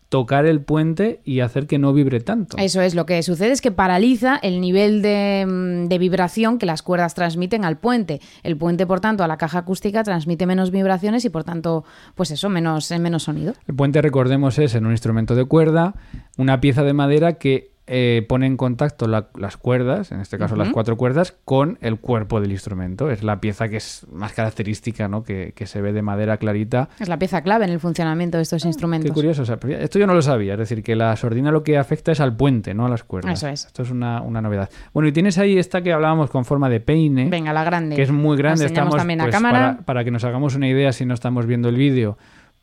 tocar 0.09 0.45
el 0.45 0.61
puente 0.61 1.19
y 1.25 1.41
hacer 1.41 1.67
que 1.67 1.79
no 1.79 1.93
vibre 1.93 2.19
tanto. 2.21 2.57
Eso 2.57 2.81
es, 2.81 2.95
lo 2.95 3.05
que 3.05 3.21
sucede 3.23 3.51
es 3.51 3.61
que 3.61 3.71
paraliza 3.71 4.37
el 4.37 4.61
nivel 4.61 5.01
de, 5.01 5.45
mm, 5.47 5.87
de 5.87 5.97
vibración 5.97 6.57
que 6.57 6.65
las 6.65 6.81
cuerdas 6.81 7.13
transmiten 7.13 7.65
al 7.65 7.77
puente. 7.77 8.21
El 8.43 8.57
puente, 8.57 8.87
por 8.87 9.01
tanto, 9.01 9.23
a 9.23 9.27
la 9.27 9.37
caja 9.37 9.59
acústica 9.59 10.03
transmite 10.03 10.45
menos 10.45 10.71
vibraciones 10.71 11.25
y, 11.25 11.29
por 11.29 11.43
tanto, 11.43 11.83
pues 12.15 12.31
eso, 12.31 12.49
menos, 12.49 12.89
eh, 12.91 12.99
menos 12.99 13.23
sonido. 13.23 13.53
El 13.67 13.75
puente, 13.75 14.01
recordemos, 14.01 14.59
es 14.59 14.75
en 14.75 14.85
un 14.85 14.91
instrumento 14.91 15.35
de 15.35 15.45
cuerda, 15.45 15.95
una 16.37 16.61
pieza 16.61 16.83
de 16.83 16.93
madera 16.93 17.33
que 17.33 17.76
eh, 17.87 18.25
pone 18.27 18.45
en 18.45 18.57
contacto 18.57 19.07
la- 19.07 19.27
las 19.37 19.57
cuerdas, 19.57 20.11
en 20.11 20.19
este 20.19 20.37
caso 20.37 20.55
las 20.55 20.69
cuatro 20.69 20.97
cuerdas, 20.97 21.33
con 21.45 21.77
el 21.81 21.99
cuerpo 21.99 22.41
del 22.41 22.51
instrumento. 22.51 23.09
Es 23.09 23.23
la 23.23 23.39
pieza 23.39 23.69
que 23.69 23.77
es 23.77 24.05
más 24.11 24.33
característica, 24.33 25.07
¿no? 25.07 25.23
Que, 25.23 25.53
que 25.55 25.65
se 25.67 25.81
ve 25.81 25.93
de 25.93 26.01
madera 26.01 26.37
clarita. 26.37 26.89
Es 26.99 27.07
la 27.07 27.17
pieza 27.17 27.41
clave 27.41 27.65
en 27.65 27.71
el 27.71 27.79
funcionamiento 27.79 28.37
de 28.37 28.43
estos 28.43 28.61
Qué 28.63 28.67
instrumentos. 28.67 29.11
curioso. 29.11 29.41
o 29.41 29.45
sea, 29.45 29.57
pero 29.57 29.77
esto 29.77 29.99
yo 29.99 30.07
no 30.07 30.13
lo 30.13 30.21
sabía. 30.21 30.53
Es 30.53 30.59
decir, 30.59 30.83
que 30.83 30.95
la 30.95 31.15
sordina 31.15 31.51
lo 31.51 31.63
que 31.63 31.77
afecta 31.77 32.11
es 32.11 32.19
al 32.19 32.35
puente, 32.35 32.73
no 32.73 32.85
a 32.85 32.89
las 32.89 33.03
cuerdas. 33.03 33.33
Eso 33.41 33.47
es. 33.47 33.65
Esto 33.65 33.83
es 33.83 33.91
una, 33.91 34.21
una 34.21 34.41
novedad. 34.41 34.69
Bueno, 34.93 35.07
y 35.09 35.11
tienes 35.11 35.37
ahí 35.37 35.57
esta 35.57 35.81
que 35.81 35.93
hablábamos 35.93 36.29
con 36.29 36.43
forma 36.45 36.69
de 36.69 36.79
peine. 36.79 37.29
Venga, 37.29 37.53
la 37.53 37.63
grande. 37.63 37.95
que 37.95 38.01
es 38.01 38.11
muy 38.11 38.37
grande. 38.37 38.65
Estamos, 38.65 38.95
también 38.95 39.21
a 39.21 39.25
pues, 39.25 39.33
cámara. 39.35 39.59
Para, 39.59 39.85
para 39.85 40.03
que 40.03 40.11
nos 40.11 40.23
hagamos 40.23 40.55
una 40.55 40.67
idea 40.67 40.91
si 40.91 41.05
no 41.05 41.13
estamos 41.13 41.45
viendo 41.45 41.69
el 41.69 41.75
vídeo, 41.77 42.17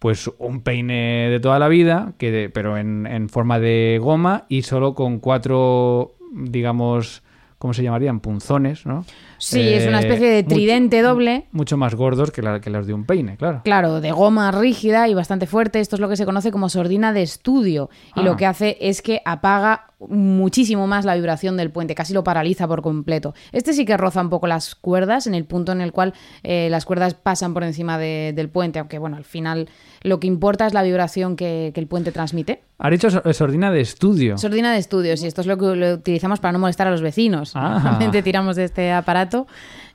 pues 0.04 0.30
un 0.36 0.60
peine 0.60 1.30
de 1.30 1.40
toda 1.40 1.58
la 1.58 1.66
vida, 1.66 2.12
que 2.18 2.30
de- 2.30 2.50
pero 2.50 2.76
en, 2.76 3.06
en 3.06 3.30
forma 3.30 3.58
de 3.58 3.98
goma 4.02 4.44
y 4.50 4.60
solo 4.60 4.92
con 4.94 5.18
cuatro, 5.18 6.12
digamos, 6.30 7.22
¿cómo 7.58 7.72
se 7.72 7.82
llamarían? 7.82 8.20
Punzones, 8.20 8.84
¿no? 8.84 9.06
Sí, 9.38 9.60
es 9.60 9.86
una 9.86 9.98
Eh, 9.98 10.02
especie 10.02 10.28
de 10.30 10.42
mucho- 10.42 10.54
tridente 10.54 11.02
doble. 11.02 11.46
Mucho 11.52 11.76
más 11.76 11.94
gordos 11.94 12.30
que, 12.30 12.42
la, 12.42 12.60
que 12.60 12.70
las 12.70 12.86
de 12.86 12.94
un 12.94 13.04
peine, 13.04 13.36
claro. 13.36 13.62
Claro, 13.64 14.00
de 14.00 14.12
goma 14.12 14.50
rígida 14.50 15.08
y 15.08 15.14
bastante 15.14 15.46
fuerte. 15.46 15.80
Esto 15.80 15.96
es 15.96 16.00
lo 16.00 16.08
que 16.08 16.16
se 16.16 16.24
conoce 16.24 16.50
como 16.50 16.68
sordina 16.68 17.12
de 17.12 17.22
estudio. 17.22 17.90
Y 18.16 18.20
Ah. 18.20 18.22
lo 18.24 18.36
que 18.36 18.46
hace 18.46 18.76
es 18.80 19.02
que 19.02 19.20
apaga 19.24 19.86
muchísimo 20.06 20.86
más 20.86 21.04
la 21.06 21.14
vibración 21.14 21.56
del 21.56 21.70
puente, 21.70 21.94
casi 21.94 22.12
lo 22.12 22.24
paraliza 22.24 22.68
por 22.68 22.82
completo. 22.82 23.32
Este 23.52 23.72
sí 23.72 23.84
que 23.86 23.96
roza 23.96 24.20
un 24.20 24.28
poco 24.28 24.46
las 24.46 24.74
cuerdas, 24.74 25.26
en 25.26 25.34
el 25.34 25.44
punto 25.46 25.72
en 25.72 25.80
el 25.80 25.92
cual 25.92 26.12
eh, 26.42 26.68
las 26.70 26.84
cuerdas 26.84 27.14
pasan 27.14 27.54
por 27.54 27.62
encima 27.64 27.96
de- 27.98 28.32
del 28.34 28.48
puente, 28.50 28.78
aunque 28.78 28.98
bueno, 28.98 29.16
al 29.16 29.24
final 29.24 29.68
lo 30.02 30.20
que 30.20 30.26
importa 30.26 30.66
es 30.66 30.74
la 30.74 30.82
vibración 30.82 31.36
que, 31.36 31.70
que 31.74 31.80
el 31.80 31.86
puente 31.86 32.12
transmite. 32.12 32.62
Has 32.78 32.90
dicho 32.90 33.08
so- 33.10 33.32
sordina 33.32 33.70
de 33.70 33.80
estudio. 33.80 34.36
Sordina 34.36 34.72
de 34.72 34.78
estudios, 34.78 35.22
y 35.22 35.26
esto 35.26 35.40
es 35.40 35.46
lo 35.46 35.56
que 35.56 35.74
lo 35.74 35.94
utilizamos 35.94 36.38
para 36.40 36.52
no 36.52 36.58
molestar 36.58 36.86
a 36.86 36.90
los 36.90 37.00
vecinos. 37.00 37.52
Ah. 37.54 37.80
Normalmente 37.82 38.22
tiramos 38.22 38.56
de 38.56 38.64
este 38.64 38.92
aparato. 38.92 39.33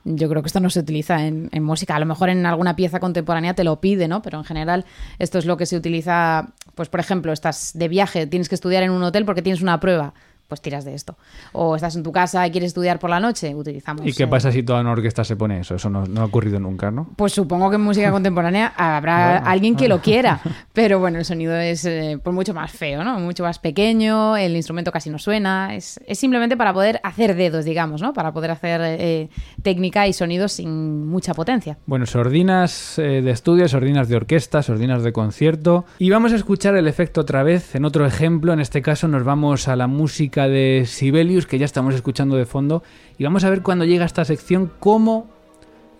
Yo 0.04 0.28
creo 0.28 0.42
que 0.42 0.46
esto 0.46 0.60
no 0.60 0.70
se 0.70 0.80
utiliza 0.80 1.26
en, 1.26 1.48
en 1.52 1.62
música. 1.62 1.96
A 1.96 2.00
lo 2.00 2.06
mejor 2.06 2.30
en 2.30 2.46
alguna 2.46 2.76
pieza 2.76 3.00
contemporánea 3.00 3.54
te 3.54 3.64
lo 3.64 3.80
pide, 3.80 4.08
¿no? 4.08 4.22
Pero 4.22 4.38
en 4.38 4.44
general 4.44 4.84
esto 5.18 5.38
es 5.38 5.46
lo 5.46 5.56
que 5.56 5.66
se 5.66 5.76
utiliza, 5.76 6.52
pues 6.74 6.88
por 6.88 7.00
ejemplo, 7.00 7.32
estás 7.32 7.72
de 7.74 7.88
viaje, 7.88 8.26
tienes 8.26 8.48
que 8.48 8.54
estudiar 8.54 8.82
en 8.82 8.90
un 8.90 9.02
hotel 9.02 9.24
porque 9.24 9.42
tienes 9.42 9.62
una 9.62 9.80
prueba. 9.80 10.14
Pues 10.50 10.60
tiras 10.60 10.84
de 10.84 10.94
esto. 10.94 11.16
O 11.52 11.76
estás 11.76 11.94
en 11.94 12.02
tu 12.02 12.10
casa 12.10 12.44
y 12.44 12.50
quieres 12.50 12.70
estudiar 12.70 12.98
por 12.98 13.08
la 13.08 13.20
noche, 13.20 13.54
utilizamos. 13.54 14.04
¿Y 14.04 14.12
qué 14.12 14.24
eh, 14.24 14.26
pasa 14.26 14.50
si 14.50 14.64
toda 14.64 14.80
una 14.80 14.90
orquesta 14.90 15.22
se 15.22 15.36
pone 15.36 15.60
eso? 15.60 15.76
Eso 15.76 15.88
no, 15.88 16.04
no 16.06 16.22
ha 16.22 16.24
ocurrido 16.24 16.58
nunca, 16.58 16.90
¿no? 16.90 17.08
Pues 17.14 17.32
supongo 17.32 17.70
que 17.70 17.76
en 17.76 17.82
música 17.82 18.10
contemporánea 18.10 18.74
habrá 18.76 19.38
alguien 19.38 19.76
que 19.76 19.86
lo 19.86 20.00
quiera, 20.02 20.40
pero 20.72 20.98
bueno, 20.98 21.18
el 21.20 21.24
sonido 21.24 21.54
es 21.56 21.84
eh, 21.84 22.18
pues 22.20 22.34
mucho 22.34 22.52
más 22.52 22.72
feo, 22.72 23.04
¿no? 23.04 23.20
Mucho 23.20 23.44
más 23.44 23.60
pequeño, 23.60 24.36
el 24.36 24.56
instrumento 24.56 24.90
casi 24.90 25.08
no 25.08 25.20
suena, 25.20 25.76
es, 25.76 26.00
es 26.04 26.18
simplemente 26.18 26.56
para 26.56 26.74
poder 26.74 27.00
hacer 27.04 27.36
dedos, 27.36 27.64
digamos, 27.64 28.02
¿no? 28.02 28.12
Para 28.12 28.32
poder 28.32 28.50
hacer 28.50 28.80
eh, 28.82 29.28
técnica 29.62 30.08
y 30.08 30.12
sonidos 30.12 30.52
sin 30.52 31.06
mucha 31.06 31.32
potencia. 31.32 31.78
Bueno, 31.86 32.06
sordinas 32.06 32.98
eh, 32.98 33.22
de 33.22 33.30
estudio, 33.30 33.68
sordinas 33.68 34.08
de 34.08 34.16
orquesta, 34.16 34.62
sordinas 34.62 35.04
de 35.04 35.12
concierto. 35.12 35.84
Y 35.98 36.10
vamos 36.10 36.32
a 36.32 36.36
escuchar 36.36 36.74
el 36.76 36.88
efecto 36.88 37.20
otra 37.20 37.42
vez 37.42 37.74
en 37.74 37.84
otro 37.84 38.06
ejemplo. 38.06 38.52
En 38.52 38.60
este 38.60 38.82
caso 38.82 39.08
nos 39.08 39.24
vamos 39.24 39.68
a 39.68 39.76
la 39.76 39.86
música 39.86 40.39
de 40.48 40.84
Sibelius, 40.86 41.46
que 41.46 41.58
ya 41.58 41.64
estamos 41.64 41.94
escuchando 41.94 42.36
de 42.36 42.46
fondo. 42.46 42.82
Y 43.18 43.24
vamos 43.24 43.44
a 43.44 43.50
ver 43.50 43.62
cuando 43.62 43.84
llega 43.84 44.04
esta 44.04 44.24
sección 44.24 44.70
cómo 44.80 45.28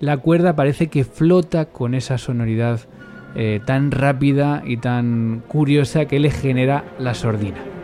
la 0.00 0.16
cuerda 0.16 0.56
parece 0.56 0.88
que 0.88 1.04
flota 1.04 1.66
con 1.66 1.94
esa 1.94 2.18
sonoridad 2.18 2.80
eh, 3.34 3.60
tan 3.64 3.90
rápida 3.90 4.62
y 4.66 4.78
tan 4.78 5.42
curiosa 5.46 6.06
que 6.06 6.18
le 6.18 6.30
genera 6.30 6.84
la 6.98 7.14
sordina. 7.14 7.79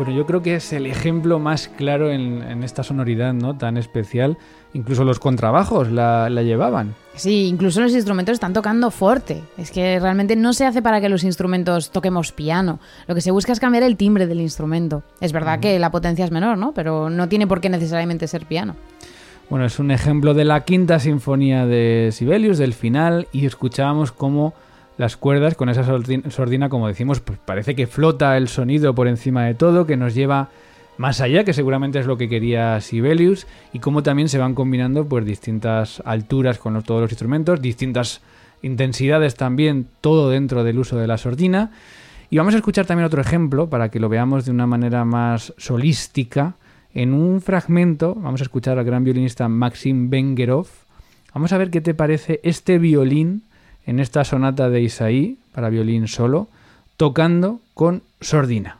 Bueno, 0.00 0.14
yo 0.14 0.24
creo 0.24 0.40
que 0.40 0.54
es 0.54 0.72
el 0.72 0.86
ejemplo 0.86 1.38
más 1.38 1.68
claro 1.68 2.10
en, 2.10 2.42
en 2.42 2.62
esta 2.64 2.82
sonoridad 2.82 3.34
¿no? 3.34 3.58
tan 3.58 3.76
especial. 3.76 4.38
Incluso 4.72 5.04
los 5.04 5.18
contrabajos 5.18 5.92
la, 5.92 6.30
la, 6.30 6.42
llevaban. 6.42 6.94
Sí, 7.16 7.48
incluso 7.48 7.82
los 7.82 7.92
instrumentos 7.92 8.32
están 8.32 8.54
tocando 8.54 8.90
fuerte. 8.90 9.42
Es 9.58 9.70
que 9.70 10.00
realmente 10.00 10.36
no 10.36 10.54
se 10.54 10.64
hace 10.64 10.80
para 10.80 11.02
que 11.02 11.10
los 11.10 11.22
instrumentos 11.22 11.90
toquemos 11.90 12.32
piano. 12.32 12.80
Lo 13.08 13.14
que 13.14 13.20
se 13.20 13.30
busca 13.30 13.52
es 13.52 13.60
cambiar 13.60 13.82
el 13.82 13.98
timbre 13.98 14.26
del 14.26 14.40
instrumento. 14.40 15.02
Es 15.20 15.32
verdad 15.32 15.60
que 15.60 15.78
la 15.78 15.90
potencia 15.90 16.24
es 16.24 16.30
menor, 16.30 16.56
¿no? 16.56 16.72
Pero 16.72 17.10
no 17.10 17.28
tiene 17.28 17.46
por 17.46 17.60
qué 17.60 17.68
necesariamente 17.68 18.26
ser 18.26 18.46
piano. 18.46 18.76
Bueno, 19.50 19.66
es 19.66 19.78
un 19.78 19.90
ejemplo 19.90 20.32
de 20.32 20.46
la 20.46 20.64
quinta 20.64 20.98
sinfonía 20.98 21.66
de 21.66 22.08
Sibelius, 22.10 22.56
del 22.56 22.72
final, 22.72 23.28
y 23.32 23.44
escuchábamos 23.44 24.12
cómo 24.12 24.54
las 25.00 25.16
cuerdas 25.16 25.54
con 25.54 25.70
esa 25.70 25.82
sordina, 25.82 26.68
como 26.68 26.86
decimos, 26.86 27.20
pues 27.20 27.38
parece 27.42 27.74
que 27.74 27.86
flota 27.86 28.36
el 28.36 28.48
sonido 28.48 28.94
por 28.94 29.08
encima 29.08 29.46
de 29.46 29.54
todo, 29.54 29.86
que 29.86 29.96
nos 29.96 30.14
lleva 30.14 30.50
más 30.98 31.22
allá, 31.22 31.42
que 31.42 31.54
seguramente 31.54 31.98
es 31.98 32.06
lo 32.06 32.18
que 32.18 32.28
quería 32.28 32.78
Sibelius, 32.82 33.46
y 33.72 33.78
cómo 33.78 34.02
también 34.02 34.28
se 34.28 34.36
van 34.36 34.54
combinando 34.54 35.08
pues 35.08 35.24
distintas 35.24 36.02
alturas 36.04 36.58
con 36.58 36.82
todos 36.82 37.00
los 37.00 37.10
instrumentos, 37.10 37.62
distintas 37.62 38.20
intensidades 38.60 39.36
también, 39.36 39.86
todo 40.02 40.28
dentro 40.28 40.64
del 40.64 40.78
uso 40.78 40.98
de 40.98 41.06
la 41.06 41.16
sordina. 41.16 41.70
Y 42.28 42.36
vamos 42.36 42.52
a 42.52 42.58
escuchar 42.58 42.84
también 42.84 43.06
otro 43.06 43.22
ejemplo 43.22 43.70
para 43.70 43.88
que 43.88 44.00
lo 44.00 44.10
veamos 44.10 44.44
de 44.44 44.50
una 44.50 44.66
manera 44.66 45.06
más 45.06 45.54
solística. 45.56 46.56
En 46.92 47.14
un 47.14 47.40
fragmento 47.40 48.14
vamos 48.16 48.42
a 48.42 48.44
escuchar 48.44 48.78
al 48.78 48.84
gran 48.84 49.04
violinista 49.04 49.48
Maxim 49.48 50.10
Bengerov. 50.10 50.66
Vamos 51.32 51.54
a 51.54 51.58
ver 51.58 51.70
qué 51.70 51.80
te 51.80 51.94
parece 51.94 52.40
este 52.42 52.78
violín 52.78 53.44
en 53.86 54.00
esta 54.00 54.24
sonata 54.24 54.70
de 54.70 54.82
Isaí 54.82 55.38
para 55.54 55.70
violín 55.70 56.08
solo, 56.08 56.48
tocando 56.96 57.60
con 57.74 58.02
sordina. 58.20 58.79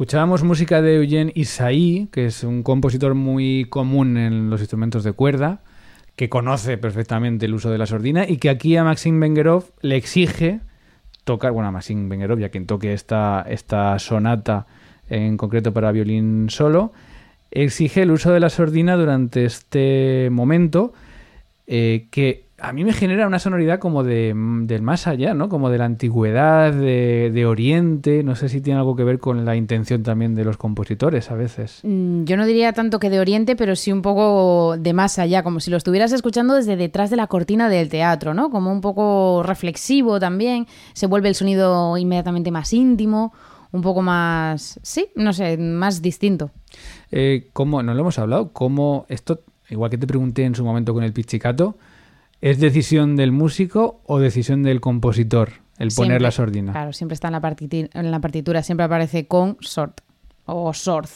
Escuchábamos 0.00 0.42
música 0.44 0.80
de 0.80 0.96
Eugene 0.96 1.30
Isaí, 1.34 2.08
que 2.10 2.24
es 2.24 2.42
un 2.42 2.62
compositor 2.62 3.14
muy 3.14 3.66
común 3.68 4.16
en 4.16 4.48
los 4.48 4.60
instrumentos 4.60 5.04
de 5.04 5.12
cuerda, 5.12 5.60
que 6.16 6.30
conoce 6.30 6.78
perfectamente 6.78 7.44
el 7.44 7.52
uso 7.52 7.68
de 7.70 7.76
la 7.76 7.84
sordina 7.84 8.26
y 8.26 8.38
que 8.38 8.48
aquí 8.48 8.74
a 8.78 8.82
Maxim 8.82 9.20
Bengerov 9.20 9.64
le 9.82 9.96
exige 9.96 10.60
tocar, 11.24 11.52
bueno, 11.52 11.68
a 11.68 11.70
Maxim 11.70 12.08
Bengerov, 12.08 12.38
ya 12.38 12.48
quien 12.48 12.64
toque 12.64 12.94
esta, 12.94 13.44
esta 13.46 13.98
sonata 13.98 14.66
en 15.10 15.36
concreto 15.36 15.74
para 15.74 15.92
violín 15.92 16.48
solo, 16.48 16.94
exige 17.50 18.00
el 18.00 18.10
uso 18.10 18.32
de 18.32 18.40
la 18.40 18.48
sordina 18.48 18.96
durante 18.96 19.44
este 19.44 20.30
momento 20.32 20.94
eh, 21.66 22.06
que 22.10 22.46
a 22.60 22.72
mí 22.72 22.84
me 22.84 22.92
genera 22.92 23.26
una 23.26 23.38
sonoridad 23.38 23.78
como 23.78 24.04
de, 24.04 24.34
del 24.34 24.82
más 24.82 25.06
allá, 25.06 25.34
¿no? 25.34 25.48
Como 25.48 25.70
de 25.70 25.78
la 25.78 25.86
antigüedad, 25.86 26.72
de, 26.72 27.30
de, 27.32 27.46
Oriente. 27.46 28.22
No 28.22 28.36
sé 28.36 28.48
si 28.48 28.60
tiene 28.60 28.78
algo 28.78 28.96
que 28.96 29.04
ver 29.04 29.18
con 29.18 29.44
la 29.44 29.56
intención 29.56 30.02
también 30.02 30.34
de 30.34 30.44
los 30.44 30.56
compositores 30.56 31.30
a 31.30 31.34
veces. 31.34 31.80
Yo 31.82 32.36
no 32.36 32.46
diría 32.46 32.72
tanto 32.72 32.98
que 32.98 33.10
de 33.10 33.20
Oriente, 33.20 33.56
pero 33.56 33.76
sí 33.76 33.92
un 33.92 34.02
poco 34.02 34.76
de 34.78 34.92
más 34.92 35.18
allá, 35.18 35.42
como 35.42 35.60
si 35.60 35.70
lo 35.70 35.76
estuvieras 35.76 36.12
escuchando 36.12 36.54
desde 36.54 36.76
detrás 36.76 37.10
de 37.10 37.16
la 37.16 37.26
cortina 37.26 37.68
del 37.68 37.88
teatro, 37.88 38.34
¿no? 38.34 38.50
Como 38.50 38.70
un 38.70 38.80
poco 38.80 39.42
reflexivo 39.42 40.20
también. 40.20 40.66
Se 40.92 41.06
vuelve 41.06 41.28
el 41.28 41.34
sonido 41.34 41.96
inmediatamente 41.96 42.50
más 42.50 42.72
íntimo, 42.72 43.32
un 43.72 43.82
poco 43.82 44.02
más, 44.02 44.78
sí, 44.82 45.08
no 45.14 45.32
sé, 45.32 45.56
más 45.56 46.02
distinto. 46.02 46.50
Eh, 47.10 47.48
¿Cómo, 47.52 47.82
no 47.82 47.94
lo 47.94 48.00
hemos 48.00 48.18
hablado? 48.18 48.52
¿Cómo 48.52 49.06
esto, 49.08 49.40
igual 49.68 49.90
que 49.90 49.98
te 49.98 50.06
pregunté 50.06 50.44
en 50.44 50.54
su 50.54 50.64
momento 50.64 50.92
con 50.92 51.04
el 51.04 51.12
pizzicato, 51.12 51.76
¿Es 52.40 52.58
decisión 52.58 53.16
del 53.16 53.32
músico 53.32 54.00
o 54.06 54.18
decisión 54.18 54.62
del 54.62 54.80
compositor 54.80 55.50
el 55.78 55.90
poner 55.94 56.22
la 56.22 56.30
sordina? 56.30 56.72
Claro, 56.72 56.92
siempre 56.92 57.14
está 57.14 57.28
en 57.28 57.32
la, 57.32 57.40
partiti- 57.42 57.90
en 57.92 58.10
la 58.10 58.20
partitura, 58.20 58.62
siempre 58.62 58.84
aparece 58.84 59.26
con 59.26 59.56
sort 59.60 60.00
o 60.46 60.72
sord. 60.72 61.08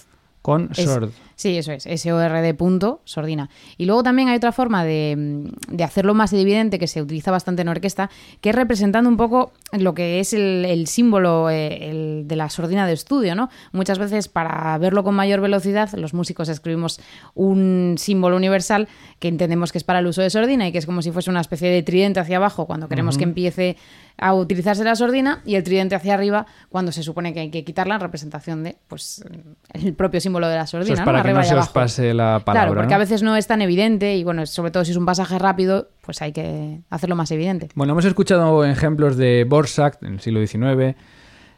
Con 0.42 0.70
Es- 0.76 0.84
sord. 0.84 1.10
Sí, 1.44 1.58
eso 1.58 1.72
es, 1.72 1.84
S-O-R-D 1.84 2.54
punto, 2.54 3.02
sordina. 3.04 3.50
Y 3.76 3.84
luego 3.84 4.02
también 4.02 4.28
hay 4.28 4.36
otra 4.38 4.50
forma 4.50 4.82
de, 4.82 5.14
mm, 5.14 5.74
de 5.76 5.84
hacerlo 5.84 6.14
más 6.14 6.32
evidente, 6.32 6.78
que 6.78 6.86
se 6.86 7.02
utiliza 7.02 7.30
bastante 7.30 7.60
en 7.60 7.68
orquesta, 7.68 8.08
que 8.40 8.48
es 8.48 8.56
representando 8.56 9.10
un 9.10 9.18
poco 9.18 9.52
lo 9.72 9.92
que 9.92 10.20
es 10.20 10.32
el, 10.32 10.64
el 10.64 10.86
símbolo 10.86 11.50
eh, 11.50 11.90
el 11.90 12.22
de 12.26 12.36
la 12.36 12.48
sordina 12.48 12.86
de 12.86 12.94
estudio, 12.94 13.34
¿no? 13.34 13.50
Muchas 13.72 13.98
veces 13.98 14.28
para 14.28 14.78
verlo 14.78 15.04
con 15.04 15.14
mayor 15.14 15.42
velocidad, 15.42 15.92
los 15.92 16.14
músicos 16.14 16.48
escribimos 16.48 16.98
un 17.34 17.96
símbolo 17.98 18.36
universal 18.36 18.88
que 19.18 19.28
entendemos 19.28 19.70
que 19.70 19.76
es 19.76 19.84
para 19.84 19.98
el 19.98 20.06
uso 20.06 20.22
de 20.22 20.30
sordina 20.30 20.66
y 20.66 20.72
que 20.72 20.78
es 20.78 20.86
como 20.86 21.02
si 21.02 21.10
fuese 21.10 21.28
una 21.28 21.42
especie 21.42 21.68
de 21.68 21.82
tridente 21.82 22.20
hacia 22.20 22.38
abajo 22.38 22.66
cuando 22.66 22.88
queremos 22.88 23.18
que 23.18 23.24
empiece 23.24 23.76
a 24.16 24.32
utilizarse 24.32 24.84
la 24.84 24.94
sordina 24.94 25.42
y 25.44 25.56
el 25.56 25.64
tridente 25.64 25.94
hacia 25.94 26.14
arriba 26.14 26.46
cuando 26.68 26.92
se 26.92 27.02
supone 27.02 27.34
que 27.34 27.40
hay 27.40 27.50
que 27.50 27.64
quitarla 27.64 27.96
en 27.96 28.00
representación 28.00 28.62
de 28.62 28.76
pues 28.86 29.24
el 29.72 29.94
propio 29.94 30.20
símbolo 30.20 30.48
de 30.48 30.54
la 30.54 30.62
Eso 30.62 30.78
sordina, 30.78 31.04
¿no? 31.04 31.22
que 31.22 31.33
no 31.34 31.44
se 31.44 31.54
os 31.54 31.68
pase 31.68 32.14
la 32.14 32.40
palabra. 32.44 32.68
Claro, 32.68 32.74
porque 32.74 32.90
¿no? 32.90 32.96
a 32.96 32.98
veces 32.98 33.22
no 33.22 33.36
es 33.36 33.46
tan 33.46 33.62
evidente 33.62 34.16
y 34.16 34.24
bueno, 34.24 34.46
sobre 34.46 34.70
todo 34.70 34.84
si 34.84 34.92
es 34.92 34.96
un 34.96 35.06
pasaje 35.06 35.38
rápido, 35.38 35.88
pues 36.02 36.22
hay 36.22 36.32
que 36.32 36.80
hacerlo 36.90 37.16
más 37.16 37.30
evidente. 37.30 37.68
Bueno, 37.74 37.92
hemos 37.92 38.04
escuchado 38.04 38.64
ejemplos 38.64 39.16
de 39.16 39.44
Borsak 39.44 40.02
en 40.02 40.14
el 40.14 40.20
siglo 40.20 40.46
XIX, 40.46 40.96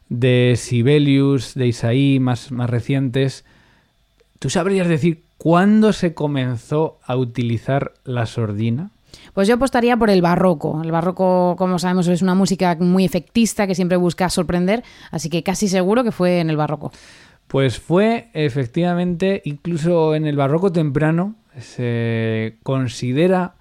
de 0.09 0.55
Sibelius, 0.57 1.53
de 1.53 1.67
Isaí, 1.67 2.19
más, 2.19 2.51
más 2.51 2.69
recientes. 2.69 3.45
¿Tú 4.39 4.49
sabrías 4.49 4.87
decir 4.87 5.23
cuándo 5.37 5.93
se 5.93 6.13
comenzó 6.13 6.99
a 7.05 7.15
utilizar 7.15 7.93
la 8.03 8.25
sordina? 8.25 8.91
Pues 9.33 9.47
yo 9.47 9.55
apostaría 9.55 9.97
por 9.97 10.09
el 10.09 10.21
barroco. 10.21 10.81
El 10.83 10.91
barroco, 10.91 11.55
como 11.57 11.79
sabemos, 11.79 12.07
es 12.07 12.21
una 12.21 12.35
música 12.35 12.75
muy 12.79 13.05
efectista 13.05 13.67
que 13.67 13.75
siempre 13.75 13.97
busca 13.97 14.29
sorprender, 14.29 14.83
así 15.11 15.29
que 15.29 15.43
casi 15.43 15.67
seguro 15.67 16.03
que 16.03 16.11
fue 16.11 16.39
en 16.39 16.49
el 16.49 16.57
barroco. 16.57 16.91
Pues 17.47 17.79
fue 17.79 18.29
efectivamente, 18.33 19.41
incluso 19.45 20.15
en 20.15 20.25
el 20.27 20.35
barroco 20.35 20.71
temprano, 20.71 21.35
se 21.59 22.57
considera 22.63 23.55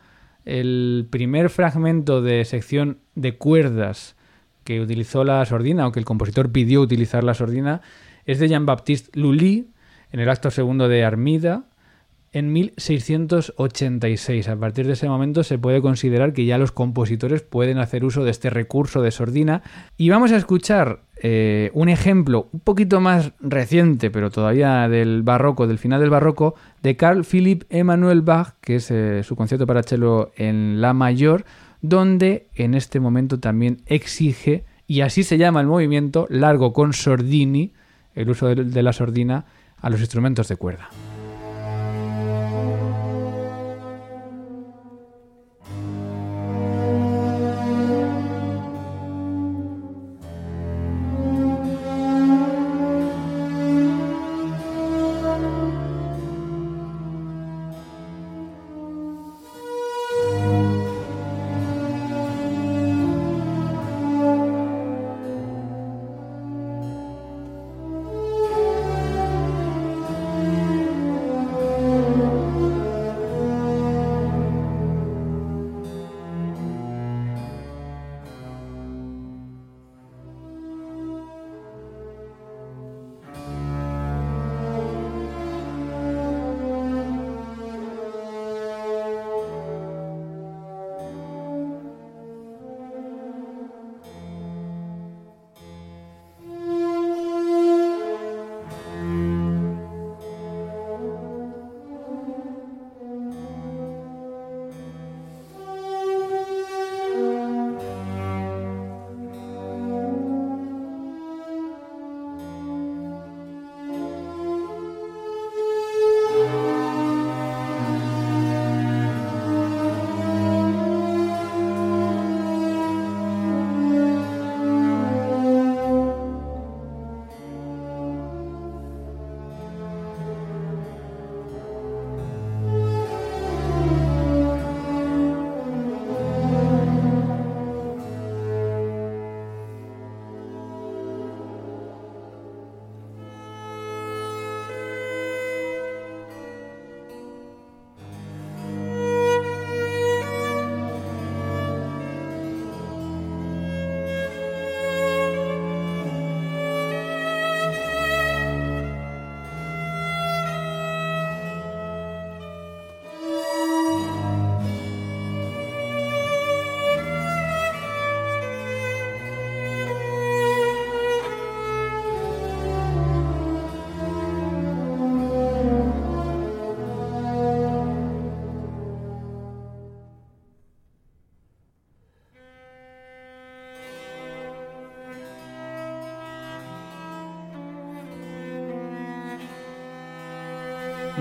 el 0.44 1.07
primer 1.11 1.51
fragmento 1.51 2.22
de 2.22 2.44
sección 2.44 2.99
de 3.14 3.37
cuerdas 3.37 4.16
que 4.64 4.81
utilizó 4.81 5.25
la 5.25 5.44
sordina 5.44 5.87
o 5.87 5.92
que 5.92 6.01
el 6.01 6.05
compositor 6.05 6.51
pidió 6.51 6.81
utilizar 6.81 7.25
la 7.25 7.35
sordina 7.35 7.83
es 8.27 8.40
de 8.40 8.49
Jean-Baptiste 8.49 9.18
Lully 9.18 9.70
en 10.11 10.20
el 10.20 10.29
acto 10.29 10.51
segundo 10.51 10.88
de 10.88 11.05
Armida 11.05 11.64
en 12.33 12.53
1686. 12.53 14.49
A 14.49 14.57
partir 14.57 14.87
de 14.87 14.93
ese 14.93 15.09
momento 15.09 15.43
se 15.43 15.59
puede 15.59 15.81
considerar 15.81 16.33
que 16.33 16.45
ya 16.45 16.59
los 16.59 16.73
compositores 16.73 17.43
pueden 17.43 17.79
hacer 17.79 18.05
uso 18.05 18.25
de 18.25 18.31
este 18.31 18.51
recurso 18.51 19.03
de 19.03 19.11
sordina. 19.11 19.62
Y 19.97 20.11
vamos 20.11 20.33
a 20.33 20.37
escuchar 20.37 21.01
eh, 21.23 21.71
un 21.73 21.89
ejemplo 21.89 22.49
un 22.53 22.61
poquito 22.61 23.01
más 23.01 23.33
reciente, 23.41 24.11
pero 24.11 24.31
todavía 24.31 24.89
del 24.89 25.23
barroco, 25.23 25.67
del 25.67 25.79
final 25.79 26.01
del 26.01 26.11
barroco, 26.11 26.55
de 26.83 26.97
Carl 26.97 27.25
Philipp 27.25 27.65
Emanuel 27.71 28.21
Bach, 28.21 28.55
que 28.61 28.77
es 28.77 28.91
eh, 28.91 29.23
su 29.23 29.35
concierto 29.35 29.67
para 29.67 29.83
cello 29.83 30.33
en 30.37 30.81
La 30.81 30.93
mayor, 30.93 31.45
donde 31.81 32.49
en 32.55 32.75
este 32.75 33.01
momento 33.01 33.41
también 33.41 33.83
exige, 33.87 34.65
y 34.87 35.01
así 35.01 35.23
se 35.23 35.39
llama 35.39 35.61
el 35.61 35.67
movimiento, 35.67 36.27
largo 36.29 36.73
con 36.73 36.93
sordini, 36.93 37.73
el 38.15 38.29
uso 38.29 38.49
de, 38.49 38.65
de 38.65 38.83
la 38.83 38.93
sordina 38.93 39.47
a 39.81 39.91
los 39.91 40.01
instrumentos 40.01 40.49
de 40.49 40.57
cuerda. 40.57 40.91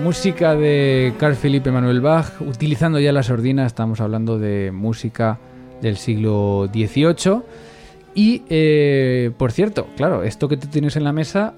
Música 0.06 0.54
de 0.54 1.14
Carl 1.18 1.34
Philipp 1.34 1.66
Emanuel 1.66 2.00
Bach, 2.00 2.40
utilizando 2.40 3.00
ya 3.00 3.10
la 3.10 3.24
sordina, 3.24 3.66
estamos 3.66 4.00
hablando 4.00 4.38
de 4.38 4.70
música 4.70 5.40
del 5.82 5.96
siglo 5.96 6.70
XVIII. 6.72 7.42
Y, 8.14 8.44
eh, 8.48 9.32
por 9.36 9.50
cierto, 9.50 9.88
claro, 9.96 10.22
esto 10.22 10.46
que 10.46 10.56
tú 10.56 10.68
tienes 10.68 10.94
en 10.94 11.02
la 11.02 11.12
mesa, 11.12 11.54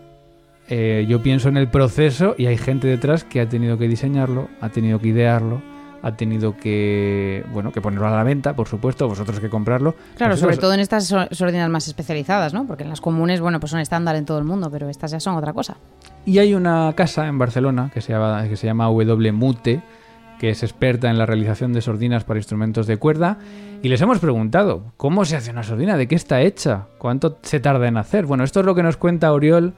eh, 0.67 1.05
yo 1.07 1.23
pienso 1.23 1.51
en 1.51 1.59
el 1.59 1.69
proceso 1.69 2.35
y 2.39 2.47
hay 2.47 2.57
gente 2.57 2.89
detrás 2.89 3.23
que 3.23 3.43
ha 3.43 3.49
tenido 3.51 3.77
que 3.77 3.87
diseñarlo, 3.87 4.49
ha 4.63 4.71
tenido 4.71 4.99
que 4.99 5.09
idearlo, 5.09 5.61
ha 6.03 6.17
tenido 6.17 6.57
que, 6.57 7.45
bueno, 7.53 7.73
que 7.73 7.81
ponerlo 7.81 8.07
a 8.07 8.11
la 8.11 8.23
venta, 8.23 8.55
por 8.55 8.69
supuesto, 8.69 9.09
vosotros 9.09 9.41
que 9.41 9.49
comprarlo. 9.51 9.95
Claro, 10.17 10.37
sobre 10.37 10.57
todo 10.57 10.73
en 10.75 10.81
estas 10.81 11.07
so- 11.07 11.27
sordinas 11.33 11.69
más 11.71 11.89
especializadas, 11.89 12.55
¿no? 12.55 12.67
Porque 12.67 12.85
en 12.85 12.91
las 12.91 13.01
comunes, 13.01 13.41
bueno, 13.41 13.61
pues 13.61 13.71
son 13.71 13.81
estándar 13.81 14.17
en 14.17 14.25
todo 14.25 14.39
el 14.39 14.45
mundo, 14.45 14.71
pero 14.71 14.89
estas 14.89 15.11
ya 15.11 15.21
son 15.21 15.35
otra 15.37 15.53
cosa. 15.53 15.77
Y 16.25 16.39
hay 16.39 16.55
una 16.55 16.93
casa 16.95 17.27
en 17.27 17.39
Barcelona 17.39 17.91
que 17.93 18.01
se 18.01 18.13
llama, 18.13 18.49
que 18.49 18.57
se 18.57 18.67
llama 18.67 18.87
W 18.87 19.33
Mute 19.33 19.83
que 20.39 20.51
es 20.51 20.63
experta 20.63 21.11
en 21.11 21.19
la 21.19 21.27
realización 21.27 21.73
de 21.73 21.81
sordinas 21.81 22.23
para 22.23 22.39
instrumentos 22.39 22.87
de 22.87 22.97
cuerda, 22.97 23.39
y 23.83 23.89
les 23.89 24.01
hemos 24.03 24.21
preguntado, 24.21 24.85
¿cómo 24.97 25.25
se 25.25 25.35
hace 25.35 25.51
una 25.51 25.65
sordina? 25.65 25.97
¿De 25.97 26.07
qué 26.07 26.15
está 26.15 26.43
hecha? 26.43 26.87
¿Cuánto 26.99 27.39
se 27.43 27.59
tarda 27.59 27.89
en 27.89 27.97
hacer? 27.97 28.25
Bueno, 28.25 28.45
esto 28.45 28.61
es 28.61 28.67
lo 28.67 28.77
que 28.77 28.85
nos 28.85 28.97
cuenta 28.97 29.33
Oriol 29.33 29.75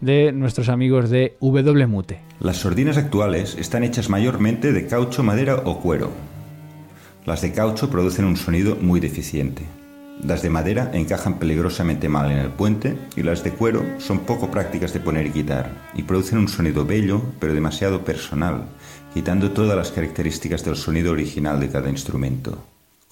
de 0.00 0.32
nuestros 0.32 0.68
amigos 0.68 1.10
de 1.10 1.36
WMute. 1.40 2.20
Las 2.40 2.58
sordinas 2.58 2.96
actuales 2.96 3.56
están 3.58 3.84
hechas 3.84 4.10
mayormente 4.10 4.72
de 4.72 4.86
caucho, 4.86 5.22
madera 5.22 5.62
o 5.64 5.80
cuero. 5.80 6.10
Las 7.24 7.42
de 7.42 7.52
caucho 7.52 7.90
producen 7.90 8.24
un 8.24 8.36
sonido 8.36 8.76
muy 8.76 9.00
deficiente. 9.00 9.64
Las 10.22 10.42
de 10.42 10.50
madera 10.50 10.90
encajan 10.94 11.38
peligrosamente 11.38 12.08
mal 12.08 12.30
en 12.30 12.38
el 12.38 12.50
puente 12.50 12.96
y 13.16 13.22
las 13.22 13.44
de 13.44 13.50
cuero 13.50 13.84
son 13.98 14.20
poco 14.20 14.50
prácticas 14.50 14.92
de 14.92 15.00
poner 15.00 15.26
y 15.26 15.30
quitar 15.30 15.70
y 15.94 16.04
producen 16.04 16.38
un 16.38 16.48
sonido 16.48 16.86
bello 16.86 17.20
pero 17.38 17.52
demasiado 17.52 18.02
personal, 18.04 18.64
quitando 19.12 19.50
todas 19.50 19.76
las 19.76 19.90
características 19.90 20.64
del 20.64 20.76
sonido 20.76 21.12
original 21.12 21.60
de 21.60 21.68
cada 21.68 21.90
instrumento. 21.90 22.58